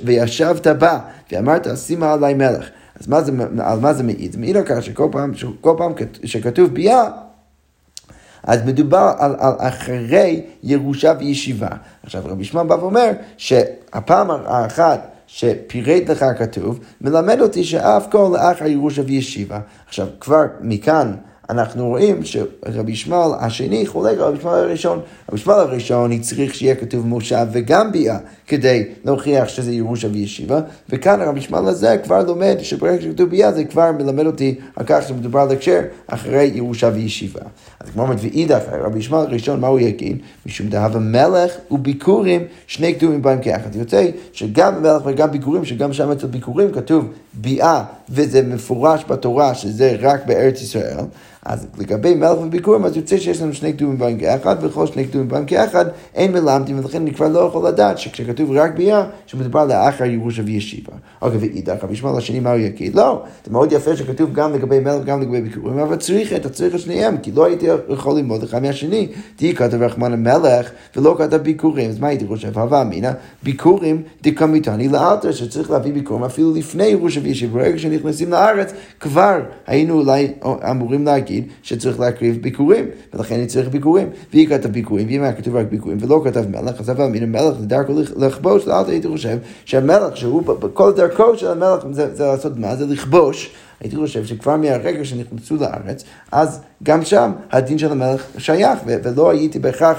וישבת 0.04 0.66
בה, 0.66 0.98
ואמרת, 1.32 1.66
שימה 1.76 2.12
עלי 2.12 2.34
מלך. 2.34 2.68
אז 3.00 3.08
מה 3.08 3.22
זה, 3.22 3.32
על 3.58 3.80
מה 3.80 3.94
זה 3.94 4.02
מעיד? 4.02 4.32
זה 4.32 4.38
מעיד 4.38 4.56
על 4.56 4.62
כך 4.66 4.82
שכל 4.82 5.08
פעם, 5.12 5.34
שכל 5.34 5.74
פעם 5.78 5.92
שכתוב 6.24 6.74
ביה, 6.74 7.04
אז 8.42 8.62
מדובר 8.66 9.12
על, 9.18 9.34
על 9.38 9.52
אחרי 9.58 10.42
ירושה 10.62 11.12
וישיבה. 11.18 11.68
עכשיו 12.02 12.22
רבי 12.24 12.44
שמעון 12.44 12.68
בא 12.68 12.74
ואומר 12.74 13.10
שהפעם 13.36 14.30
האחת 14.30 15.08
שפירט 15.26 16.10
לך 16.10 16.24
כתוב, 16.38 16.80
מלמד 17.00 17.40
אותי 17.40 17.64
שאף 17.64 18.06
כל 18.10 18.30
לאחר 18.34 18.66
ירושה 18.66 19.02
וישיבה. 19.06 19.60
עכשיו 19.88 20.06
כבר 20.20 20.44
מכאן 20.60 21.14
אנחנו 21.50 21.88
רואים 21.88 22.20
שרבי 22.24 22.92
ישמעאל 22.92 23.30
השני 23.40 23.86
חולק 23.86 24.18
על 24.18 24.24
רבי 24.24 24.38
ישמעאל 24.38 24.58
הראשון. 24.58 25.00
רבי 25.28 25.40
ישמעאל 25.40 25.60
הראשון 25.60 26.18
צריך 26.18 26.54
שיהיה 26.54 26.74
כתוב 26.74 27.06
מושב 27.06 27.46
וגם 27.52 27.92
ביאה 27.92 28.18
כדי 28.52 28.84
להוכיח 29.04 29.48
שזה 29.48 29.72
ירושה 29.72 30.08
וישיבה, 30.12 30.60
וכאן 30.88 31.20
רבי 31.20 31.38
ישמעאל 31.38 31.68
הזה 31.68 31.96
כבר 32.04 32.22
לומד 32.22 32.56
שברגע 32.62 33.02
שכתוב 33.02 33.30
ביאה 33.30 33.52
זה 33.52 33.64
כבר 33.64 33.92
מלמד 33.92 34.26
אותי 34.26 34.54
על 34.76 34.84
כך 34.86 35.08
שמדובר 35.08 35.40
על 35.40 35.50
הקשר 35.50 35.80
אחרי 36.06 36.50
ירושה 36.54 36.90
וישיבה. 36.94 37.40
אז 37.80 37.90
כמו 37.90 38.02
אומרת, 38.02 38.18
ואידך, 38.20 38.62
רבי 38.72 38.98
ישמעאל 38.98 39.26
הראשון, 39.26 39.60
מה 39.60 39.66
הוא 39.66 39.80
יגיד? 39.80 40.18
משום 40.46 40.68
דהבה 40.68 40.98
מלך 40.98 41.52
וביקורים, 41.70 42.44
שני 42.66 42.94
כתובים 42.94 43.22
בהם 43.22 43.38
כאחד. 43.42 43.74
יוצא 43.74 44.06
שגם 44.32 44.82
מלך 44.82 45.02
וגם 45.04 45.30
ביקורים, 45.30 45.64
שגם 45.64 45.92
שם 45.92 46.10
אצל 46.10 46.26
ביקורים 46.26 46.72
כתוב 46.72 47.12
ביאה, 47.34 47.84
וזה 48.10 48.42
מפורש 48.42 49.04
בתורה 49.08 49.54
שזה 49.54 49.96
רק 50.00 50.26
בארץ 50.26 50.62
ישראל. 50.62 50.96
אז 51.46 51.66
לגבי 51.78 52.14
מלך 52.14 52.38
וביקורים, 52.42 52.84
אז 52.84 52.96
יוצא 52.96 53.18
שיש 53.18 53.42
לנו 53.42 53.54
שני 53.54 53.72
כתובים 53.72 53.98
בהם 53.98 54.18
כאחד, 54.18 54.56
וכל 54.60 54.86
שני 54.86 55.04
כתובים 55.04 55.28
בהם 55.28 55.44
כאחד, 55.46 55.84
אין 56.14 56.32
מלמדים, 56.32 56.78
ולכן 56.78 57.00
אני 57.00 57.14
כבר 57.14 57.28
לא 57.28 57.38
יכול 57.38 57.68
לדעת 57.68 57.98
שכשכתוב 57.98 58.50
רק 58.50 58.74
ביאה, 58.76 59.04
שמדובר 59.26 59.64
לאחר 59.64 60.04
ירושה 60.04 60.42
וישיבה. 60.44 60.92
אוקיי, 61.22 61.38
ואידך, 61.38 61.84
רבי 61.84 61.92
ישמעאל 61.92 62.16
השני, 62.16 62.40
מה 62.40 62.50
הוא 62.50 62.58
יגיד? 62.58 62.94
לא, 62.94 63.22
זה 63.44 63.52
מאוד 63.52 63.72
יפה 63.72 63.96
שכתוב 63.96 64.32
גם 64.32 64.52
לגבי 64.52 64.80
מלך 64.80 65.02
וגם 65.02 65.20
לגבי 65.20 65.40
ביקורים, 65.40 65.78
אבל 65.78 65.96
צריך, 65.96 66.32
אתה 66.32 66.48
צריך 66.48 66.74
את 66.74 67.20
כי 67.22 67.32
לא 67.32 67.44
הייתי 67.44 67.66
יכול 67.88 68.16
ללמוד 68.16 68.42
אחד 68.42 68.62
מהשני. 68.62 69.08
תהי 69.36 69.54
כתב 69.54 69.82
רחמן 69.82 70.12
המלך, 70.12 70.70
ולא 70.96 71.16
כתב 71.18 71.36
ביקורים, 71.36 71.90
אז 71.90 71.98
מה 71.98 72.08
הייתי 72.08 72.26
חושב? 72.26 72.58
הווה 72.58 72.82
אמינא, 72.82 73.10
ביקורים 73.42 74.02
דקמיתני 74.22 74.88
לאלתר, 74.88 75.32
שצריך 75.32 75.70
להביא 75.70 75.92
ביקורים 75.92 76.24
אפילו 76.24 76.54
לפני 76.54 76.86
ירושה 76.86 77.20
וישיבה, 77.22 77.58
ברגע 77.58 77.78
שנכנסים 77.78 78.30
לארץ, 78.30 78.72
כבר 79.00 79.40
היינו 79.66 80.00
אולי 80.00 80.32
אמורים 80.70 81.04
להגיד. 81.04 81.31
להגיד 81.32 81.52
שצריך 81.62 82.00
להקריב 82.00 82.42
ביקורים, 82.42 82.86
ולכן 83.14 83.34
אני 83.34 83.46
צריך 83.46 83.68
ביקורים. 83.68 84.10
והיא 84.32 84.48
כתב 84.48 84.68
ביקורים, 84.68 85.06
ואם 85.08 85.22
היה 85.22 85.32
כתוב 85.32 85.56
רק 85.56 85.66
ביקורים 85.70 85.98
ולא 86.00 86.22
כתב 86.24 86.44
מלך, 86.48 86.80
אז 86.80 86.90
אבל 86.90 87.06
מן 87.06 87.22
המלך 87.22 87.60
לדרכו 87.60 87.92
לכבוש, 88.16 88.66
לאלתר 88.66 88.90
הייתי 88.90 89.08
חושב 89.08 89.38
שהמלך, 89.64 90.16
שהוא, 90.16 90.42
כל 90.74 90.92
דרכו 90.92 91.36
של 91.36 91.50
המלך 91.50 91.84
זה, 91.90 92.14
זה 92.14 92.24
לעשות 92.24 92.58
מה? 92.58 92.76
זה 92.76 92.86
לכבוש. 92.86 93.50
הייתי 93.80 93.96
חושב 93.96 94.24
שכבר 94.24 94.56
מהרגע 94.56 95.04
שנכנסו 95.04 95.56
לארץ, 95.56 96.04
אז 96.32 96.60
גם 96.82 97.04
שם 97.04 97.32
הדין 97.50 97.78
של 97.78 97.92
המלך 97.92 98.26
שייך, 98.38 98.78
ולא 98.86 99.30
הייתי 99.30 99.58
בהכרח 99.58 99.98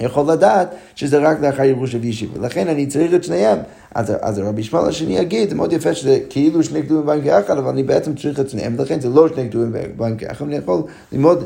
יכול 0.00 0.32
לדעת 0.32 0.74
שזה 0.94 1.18
רק 1.18 1.40
לאחר 1.40 1.64
ירושה 1.64 1.98
וישיבה. 2.00 2.40
ולכן 2.40 2.68
אני 2.68 2.86
צריך 2.86 3.14
את 3.14 3.24
שניהם. 3.24 3.58
אז, 3.94 4.12
אז 4.20 4.38
רבי 4.38 4.60
ישמעאל 4.60 4.88
השני 4.88 5.18
יגיד, 5.18 5.48
זה 5.48 5.54
מאוד 5.54 5.72
יפה 5.72 5.94
שזה 5.94 6.18
כאילו 6.30 6.62
שני 6.62 6.82
כתובים 6.82 7.06
בהם 7.06 7.22
כאחד, 7.22 7.58
אבל 7.58 7.68
אני 7.68 7.82
בעצם 7.82 8.14
צריך 8.14 8.40
את 8.40 8.50
שניהם, 8.50 8.74
ולכן 8.78 9.00
זה 9.00 9.08
לא 9.08 9.28
שני 9.28 9.48
כתובים 9.50 9.72
בהם 9.96 10.16
כאחד, 10.16 10.44
אני 10.44 10.56
יכול 10.56 10.82
ללמוד 11.12 11.44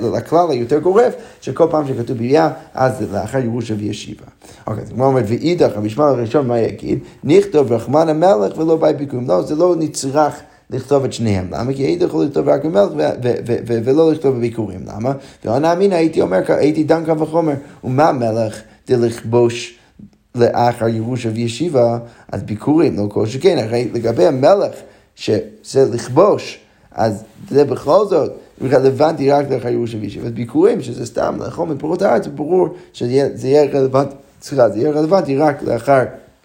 לכלל 0.00 0.50
היותר 0.50 0.78
גורף, 0.78 1.14
שכל 1.40 1.66
פעם 1.70 1.88
שכתוב 1.88 2.18
ביה, 2.18 2.50
אז 2.74 2.98
זה 2.98 3.06
לאחר 3.12 3.38
ירושה 3.38 3.74
וישיבה. 3.78 4.24
אוקיי, 4.66 4.82
אז 4.82 4.88
כמו 4.90 5.06
אומרת, 5.06 5.24
ואידך, 5.28 5.70
רבי 5.74 5.86
ישמעאל 5.86 6.08
הראשון, 6.08 6.46
מה 6.46 6.58
יגיד? 6.58 6.98
נכתוב 7.24 7.72
רחמן 7.72 8.08
המלך 8.08 8.58
ולא 8.58 8.76
באי 8.76 8.94
ביקורים. 8.94 9.28
לא, 9.28 9.42
זה 9.42 9.54
לא 9.54 9.74
נצרך. 9.78 10.34
לכתוב 10.70 11.04
את 11.04 11.12
שניהם. 11.12 11.46
למה? 11.50 11.72
כי 11.74 11.82
הייתי 11.82 12.04
יכול 12.04 12.24
לכתוב 12.24 12.48
רק 12.48 12.64
במלך 12.64 12.90
ולא 13.66 14.12
לכתוב 14.12 14.36
בביקורים. 14.36 14.80
למה? 14.86 15.12
ואנה 15.44 15.72
אמינא 15.72 15.94
הייתי 15.94 16.20
אומר, 16.20 16.40
הייתי 16.48 16.84
דן 16.84 17.04
קו 17.04 17.18
וחומר, 17.18 17.54
ומה 17.84 18.12
מלך 18.12 18.60
דלכבוש 18.88 19.78
לאחר 20.34 20.88
ירושה 20.88 21.28
וישיבה, 21.34 21.98
אז 22.32 22.42
ביקורים, 22.42 22.96
לא 22.96 23.06
כל 23.08 23.26
שכן, 23.26 23.58
הרי 23.58 23.88
לגבי 23.92 24.26
המלך, 24.26 24.72
שזה 25.14 25.84
לכבוש, 25.92 26.58
אז 26.92 27.24
זה 27.50 27.64
בכל 27.64 28.06
זאת 28.06 28.32
רלוונטי 28.62 29.30
רק 29.30 29.50
לאחר 29.50 29.68
ירושה 29.68 29.98
וישיבה. 30.00 30.26
אז 30.26 30.32
ביקורים, 30.32 30.82
שזה 30.82 31.06
סתם 31.06 31.36
לאכול 31.40 31.68
מפירות 31.68 32.02
הארץ, 32.02 32.26
ברור 32.26 32.68
שזה 32.92 33.48
יהיה 33.48 33.64
רלוונטי, 33.72 34.14
סליחה, 34.42 34.68
זה 34.68 34.78
יהיה 34.78 34.90
רלוונטי 34.90 35.36
רק 35.36 35.62
לאחר 35.62 36.02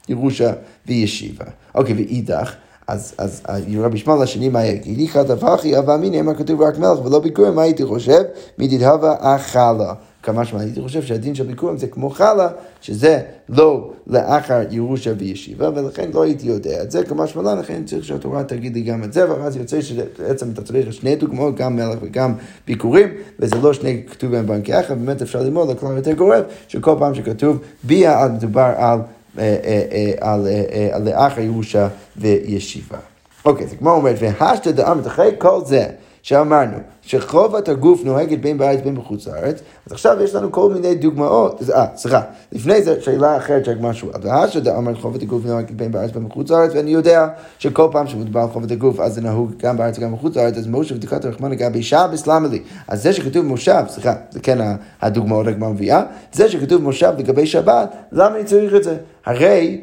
ירושה 0.10 0.54
וישיבה. 0.88 1.46
אוקיי, 1.76 1.94
ואידך, 1.94 2.54
אז, 2.88 3.14
אז 3.18 3.42
רבי 3.80 3.98
ישמעאל 3.98 4.22
השני 4.22 4.50
מה 4.50 4.66
יגיד? 4.66 5.00
איכא 5.00 5.24
דבחי 5.24 5.78
אבא 5.80 5.96
אמינא, 5.96 6.22
מה 6.22 6.34
כתוב 6.34 6.62
רק 6.62 6.78
מלך 6.78 7.06
ולא 7.06 7.20
ביקורים, 7.20 7.56
מה 7.56 7.62
הייתי 7.62 7.86
חושב? 7.86 8.22
מדידהבה 8.58 9.16
אכלה. 9.20 9.94
כמה 10.24 10.46
שמה 10.46 10.60
הייתי 10.60 10.82
חושב 10.82 11.02
שהדין 11.02 11.36
של 11.36 11.44
ביקורים 11.44 11.78
זה 11.78 11.88
כמו 11.88 12.10
חלה, 12.10 12.50
שזה 12.82 13.22
לא 13.50 13.92
לאחר 14.08 14.60
ירושה 14.72 15.14
וישיבה, 15.18 15.70
ולכן 15.76 16.10
לא 16.14 16.24
הייתי 16.24 16.48
יודע 16.48 16.84
את 16.84 16.92
זה, 16.92 17.04
כמה 17.04 17.28
שמלן, 17.28 17.60
לכן 17.60 17.86
צריך 17.86 18.06
שהתורה 18.06 18.44
תגיד 18.44 18.74
לי 18.74 18.82
גם 18.82 19.04
את 19.04 19.14
זה, 19.14 19.32
ואז 19.32 19.58
יוצא 19.58 19.82
שבעצם 19.82 20.50
אתה 20.54 20.62
צריך 20.62 20.94
שני 20.94 21.16
דוגמאות, 21.16 21.56
גם 21.56 21.76
מלך 21.76 22.00
וגם 22.02 22.34
ביקורים, 22.68 23.08
וזה 23.40 23.56
לא 23.56 23.74
שני 23.74 24.04
כתובים 24.12 24.48
בנקי 24.48 24.80
אחר, 24.80 24.96
באמת 24.96 25.22
אפשר 25.22 25.42
ללמוד 25.42 25.70
על 25.70 25.76
כלל 25.76 25.98
יותר 25.98 26.14
גורף, 26.14 26.44
שכל 26.68 26.96
פעם 27.00 27.16
שכתוב 27.16 27.58
ביה, 27.84 28.28
מדובר 28.34 28.72
על 28.78 29.00
לאחר 31.00 31.42
ירושה 31.42 31.88
וישיבה. 32.18 32.98
אוקיי, 33.46 33.68
זה 33.68 33.76
כמו 33.76 33.92
אומרת, 33.92 34.16
והשתא 34.20 34.72
דאמת 34.72 35.08
אחרי 35.08 35.32
כל 35.38 35.62
זה 35.66 35.86
שאמרנו 36.24 36.78
שחובת 37.02 37.70
הגוף 37.70 38.04
נוהגת 38.04 38.40
בין 38.40 38.58
בארץ 38.58 38.80
בין 38.84 38.96
בחוץ 38.96 39.28
לארץ, 39.28 39.62
אז 39.86 39.92
עכשיו 39.92 40.24
יש 40.24 40.36
לנו 40.36 40.52
כל 40.52 40.74
מיני 40.74 40.96
דוגמאות, 40.96 41.62
אה, 41.74 41.86
סליחה, 41.96 42.22
לפני 42.52 42.82
זה 42.82 43.02
שאלה 43.02 43.38
אחרת 43.38 43.66
שהגמרא 43.66 43.94
שואל, 43.94 44.14
והשתא 44.22 44.60
דאמרת 44.60 44.98
חובת 44.98 45.22
הגוף 45.22 45.46
נוהגת 45.46 45.72
בין 45.72 45.92
בארץ 45.92 46.12
בין 46.12 46.28
בחוץ 46.28 46.52
לארץ, 46.52 46.72
ואני 46.76 46.92
יודע 46.92 47.28
שכל 47.60 47.88
פעם 47.92 48.08
שמדובר 48.08 48.40
על 48.40 48.48
חובת 48.48 48.72
הגוף 48.72 49.00
אז 49.00 49.14
זה 49.14 49.22
נהוג 49.22 49.52
גם 49.58 49.78
בארץ 49.78 49.98
וגם 49.98 50.14
בחוץ 50.14 50.36
לארץ, 50.36 50.58
אז 50.58 50.68
משה 50.68 50.96
ודיקת 50.96 51.26
הרחמנה 51.26 51.50
לגבי 51.50 51.84
שבס 51.84 52.28
למה 52.28 52.48
לי? 52.48 52.62
אז 52.88 53.04
זה 53.04 53.14
שכתוב 53.14 53.46
מושב, 53.46 53.84
סליחה, 53.88 54.14
זה 54.32 54.40
כן 54.40 54.58
הדוגמאות 55.02 55.48
הגמרא 55.48 55.70
מביאה, 55.70 56.04
זה 56.34 56.50
שכתוב 56.50 56.82
מושב 56.82 57.14
לגבי 57.18 57.46
שבת, 57.46 57.96
למה 58.12 58.36
אני 58.36 58.44
צריך 58.44 58.76
את 58.76 58.84
זה? 58.84 58.98
הרי 59.26 59.82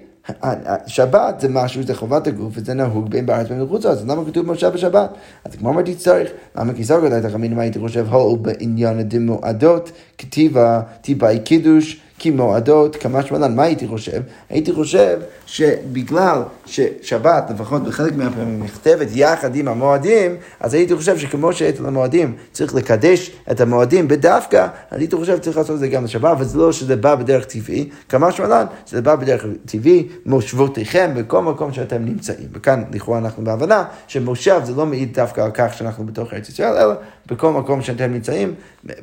שבת 0.87 1.41
זה 1.41 1.49
משהו, 1.49 1.83
זה 1.83 1.95
חובת 1.95 2.27
הגוף, 2.27 2.53
וזה 2.57 2.75
נהוג 2.75 3.11
בין 3.11 3.27
בארץ 3.27 3.47
ובין 3.47 3.65
בחוץ 3.65 3.85
לארץ, 3.85 3.99
אז 3.99 4.09
למה 4.09 4.25
כתוב 4.25 4.47
מושב 4.47 4.69
בשבת? 4.69 5.11
אז 5.45 5.57
כמו 5.57 5.71
אמרתי 5.71 5.95
צריך, 5.95 6.31
למה 6.57 6.75
כי 6.75 6.85
סגר 6.85 7.19
את 7.19 7.25
החמינים 7.25 7.59
הייתי 7.59 7.79
חושב, 7.79 8.07
הו 8.11 8.37
בעניין 8.37 8.99
הדמועדות, 8.99 9.93
כתיבה, 10.19 10.81
טיפאי 11.01 11.39
קידוש, 11.39 12.01
כמועדות, 12.19 12.97
כמה 12.97 13.23
שמלן, 13.23 13.57
מה 13.57 13.63
הייתי 13.63 13.87
חושב? 13.89 14.21
הייתי 14.51 14.73
חושב 14.73 15.19
שבגלל 15.47 16.43
ששבת, 16.67 17.51
לפחות 17.51 17.85
בחלק 17.85 18.17
מהפעמים, 18.17 18.63
נכתבת 18.63 19.07
יחד 19.13 19.57
עם 19.57 19.69
המועדים, 19.69 20.37
אז 20.61 20.75
הייתי 20.75 20.97
חושב 20.97 21.19
שכמו 21.19 21.53
שאצל 21.53 21.87
המועדים 21.87 22.37
צריך 22.53 22.75
לקדש 22.75 23.31
את 23.51 23.61
המועדים 23.61 24.09
בדווקא, 24.09 24.67
הייתי 24.91 25.17
חושב 25.17 25.37
שצריך 25.37 25.57
לעשות 25.57 25.75
את 25.75 25.81
זה 25.81 25.89
גם 25.89 26.05
בשבת, 26.05 26.37
וזה 26.41 26.59
לא 26.59 26.73
שזה 26.73 26.97
בא 26.97 27.15
בדרך 27.15 27.45
טבעי, 27.45 27.89
כמה 28.09 28.33
שמלן, 28.33 28.67
שזה 28.87 29.03
בא 29.03 29.15
בדרך 29.15 29.47
טבעי, 29.67 30.09
מושבותיכם 30.27 31.11
בכל 31.17 31.43
מקום 31.43 31.73
שאתם 31.73 32.05
נמצאים. 32.05 32.49
וכאן 32.53 32.83
לכאורה 32.93 33.19
אנחנו 33.19 33.45
בהבנה 33.45 33.85
שמושב 34.09 34.61
זה 34.65 34.73
לא 34.75 34.87
מעיד 34.87 35.15
דווקא 35.15 35.41
על 35.41 35.51
כך 35.55 35.75
שאנחנו 35.75 36.07
בתוך 36.07 36.33
ארץ 36.33 36.49
ישראל, 36.49 36.77
אלא 36.77 36.95
בכל 37.27 37.53
מקום 37.53 37.83
שאתם 37.83 38.13
נמצאים, 38.13 38.55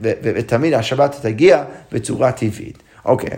ותמיד 0.02 0.74
השבת 0.74 1.16
תגיע 1.22 1.64
בצורה 1.92 2.32
טבעית. 2.32 2.85
אוקיי, 3.06 3.30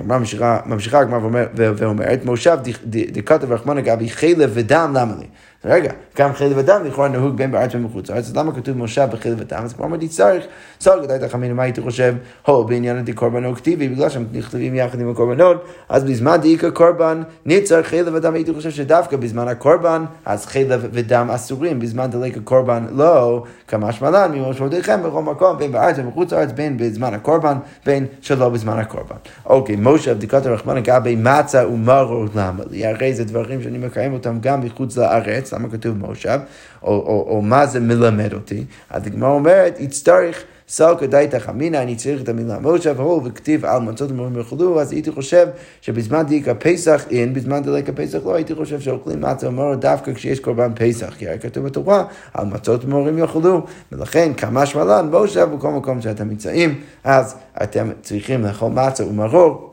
ממשיכה 0.65 0.99
הגמרא 0.99 1.19
ואומרת, 1.55 2.25
מושב 2.25 2.57
דכתב 2.85 3.51
רחמנא 3.51 3.81
גבי 3.81 4.09
חלב 4.09 4.51
ודם 4.53 4.93
למה 4.95 5.13
לי? 5.19 5.25
רגע, 5.67 5.91
גם 6.17 6.33
חלב 6.33 6.53
ודם 6.55 6.81
לכאורה 6.85 7.07
נהוג 7.07 7.37
בין 7.37 7.51
בארץ 7.51 7.75
ומחוץ 7.75 8.09
לארץ, 8.09 8.25
אז 8.25 8.37
למה 8.37 8.51
כתוב 8.51 8.77
מושב 8.77 9.07
בחלב 9.11 9.35
ודם? 9.39 9.61
אז 9.63 9.73
כבר 9.73 9.85
אמרתי 9.85 10.07
צריך, 10.07 10.45
סוג 10.81 11.03
גדלת 11.03 11.23
החמינו, 11.23 11.55
מה 11.55 11.63
הייתי 11.63 11.81
חושב? 11.81 12.15
הו, 12.45 12.63
בעניין 12.63 12.97
הדי 12.97 13.13
קורבנו 13.13 13.55
כתיבי, 13.55 13.89
בגלל 13.89 14.09
שהם 14.09 14.25
נכתבים 14.33 14.75
יחד 14.75 14.99
עם 14.99 15.09
הקורבנות, 15.09 15.65
אז 15.89 16.03
בזמן 16.03 16.37
דאיקה 16.37 16.71
קורבן, 16.71 17.21
ניצר 17.45 17.83
חלב 17.83 18.13
ודם, 18.13 18.33
הייתי 18.33 18.53
חושב 18.53 18.69
שדווקא 18.71 19.17
בזמן 19.17 19.47
הקורבן, 19.47 20.05
אז 20.25 20.45
חלב 20.45 20.87
ודם 20.91 21.29
אסורים, 21.35 21.79
בזמן 21.79 22.09
דלק 22.09 22.37
הקורבן 22.37 22.85
לא, 22.91 23.43
כמה 23.67 23.91
שמלן, 23.91 24.31
ממשמעותיכם 24.35 25.03
בכל 25.03 25.21
מקום, 25.21 25.57
בין 25.57 25.71
בארץ 25.71 25.95
ומחוץ 25.99 26.33
לארץ, 26.33 26.51
בין 26.51 26.77
בזמן 26.77 27.13
הקורבן, 27.13 27.57
בין 27.85 28.05
שלא 28.21 28.49
בזמן 28.49 28.79
הקורבן. 28.79 29.15
אוקיי, 29.45 29.75
משה 29.79 30.13
בדיקת 30.13 30.45
הרחמנה 30.45 30.79
גבי 30.79 31.15
מצה 31.15 31.67
ומרור 31.67 32.25
למה? 32.35 32.63
הרי 32.83 33.13
זה 33.13 33.23
דברים 33.23 33.61
שאני 33.61 33.77
מקיים 33.77 34.13
אותם 34.13 34.37
גם 34.41 34.61
מחוץ 34.61 34.97
לארץ, 34.97 35.53
למה 35.57 35.69
כתוב 35.69 35.97
מושב, 35.97 36.39
או, 36.83 36.87
או, 36.87 37.27
או 37.29 37.41
מה 37.41 37.65
זה 37.65 37.79
מלמד 37.79 38.33
אותי? 38.33 38.63
אז 38.89 39.07
הגמרא 39.07 39.29
אומרת, 39.29 39.79
יצטרך 39.79 40.43
סלקא 40.69 41.05
דייתך 41.05 41.49
אמינא, 41.49 41.77
אני 41.77 41.95
צריך 41.95 42.21
את 42.21 42.29
המילה 42.29 42.59
מושב, 42.59 42.99
הו, 42.99 43.21
וכתיב 43.25 43.65
על 43.65 43.81
מצות 43.81 44.11
ומורים 44.11 44.37
יאכלו, 44.37 44.81
אז 44.81 44.91
הייתי 44.91 45.11
חושב 45.11 45.47
שבזמן 45.81 46.23
דיקה 46.23 46.55
פסח 46.55 47.05
אין, 47.11 47.33
בזמן 47.33 47.63
דליקה 47.63 47.91
פסח 47.91 48.19
לא, 48.25 48.35
הייתי 48.35 48.55
חושב 48.55 48.79
שאוכלים 48.79 49.21
מצה 49.21 49.47
ומור 49.47 49.75
דווקא 49.75 50.13
כשיש 50.13 50.39
קורבן 50.39 50.71
פסח, 50.75 51.13
כי 51.17 51.27
היה 51.27 51.37
כתוב 51.37 51.65
בתורה, 51.65 52.03
על 52.33 52.45
מצות 52.45 52.85
ומורים 52.85 53.17
יאכלו, 53.17 53.65
ולכן 53.91 54.33
כמה 54.33 54.65
שמלן 54.65 55.09
מושב 55.11 55.49
בכל 55.55 55.71
מקום 55.71 56.01
שאתם 56.01 56.29
נמצאים, 56.29 56.81
אז 57.03 57.35
אתם 57.63 57.89
צריכים 58.01 58.43
לאכול 58.43 58.71
מצה 58.71 59.05
ומרור. 59.05 59.66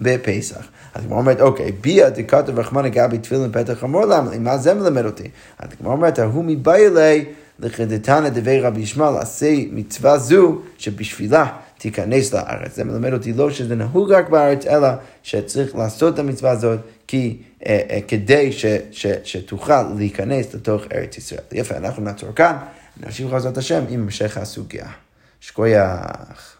בפסח. 0.00 0.68
אז 0.94 1.04
הגמרא 1.04 1.18
אומרת, 1.18 1.40
אוקיי, 1.40 1.72
ביה 1.72 2.10
דכתוב 2.10 2.58
רחמנא 2.58 2.88
גבי 2.88 3.18
תפילין 3.18 3.52
פתח 3.52 3.72
חמור 3.72 4.04
למה? 4.04 4.38
מה 4.38 4.58
זה 4.58 4.74
מלמד 4.74 5.04
אותי? 5.04 5.28
אז 5.58 5.68
הגמרא 5.72 5.92
אומרת, 5.92 6.18
ההוא 6.18 6.44
מביילי 6.44 7.24
לכדתנא 7.58 8.28
דבי 8.28 8.60
רבי 8.60 8.80
ישמעאל, 8.80 9.16
עשה 9.16 9.54
מצווה 9.70 10.18
זו 10.18 10.58
שבשבילה 10.78 11.46
תיכנס 11.78 12.34
לארץ. 12.34 12.76
זה 12.76 12.84
מלמד 12.84 13.12
אותי 13.12 13.32
לא 13.32 13.50
שזה 13.50 13.74
נהוג 13.74 14.12
רק 14.12 14.28
בארץ, 14.28 14.66
אלא 14.66 14.88
שצריך 15.22 15.76
לעשות 15.76 16.14
את 16.14 16.18
המצווה 16.18 16.50
הזאת 16.50 16.80
כי, 17.06 17.36
אה, 17.66 17.80
אה, 17.90 17.98
כדי 18.08 18.52
ש, 18.52 18.66
ש, 18.90 19.06
שתוכל 19.24 19.82
להיכנס 19.98 20.54
לתוך 20.54 20.82
ארץ 20.94 21.18
ישראל. 21.18 21.40
יפה, 21.52 21.76
אנחנו 21.76 22.02
נעצור 22.02 22.32
כאן, 22.32 22.56
נמשיך 23.04 23.32
לעזרת 23.32 23.58
השם 23.58 23.84
עם 23.88 24.02
המשך 24.02 24.38
הסוגיה. 24.38 24.86
שכוייח. 25.42 26.51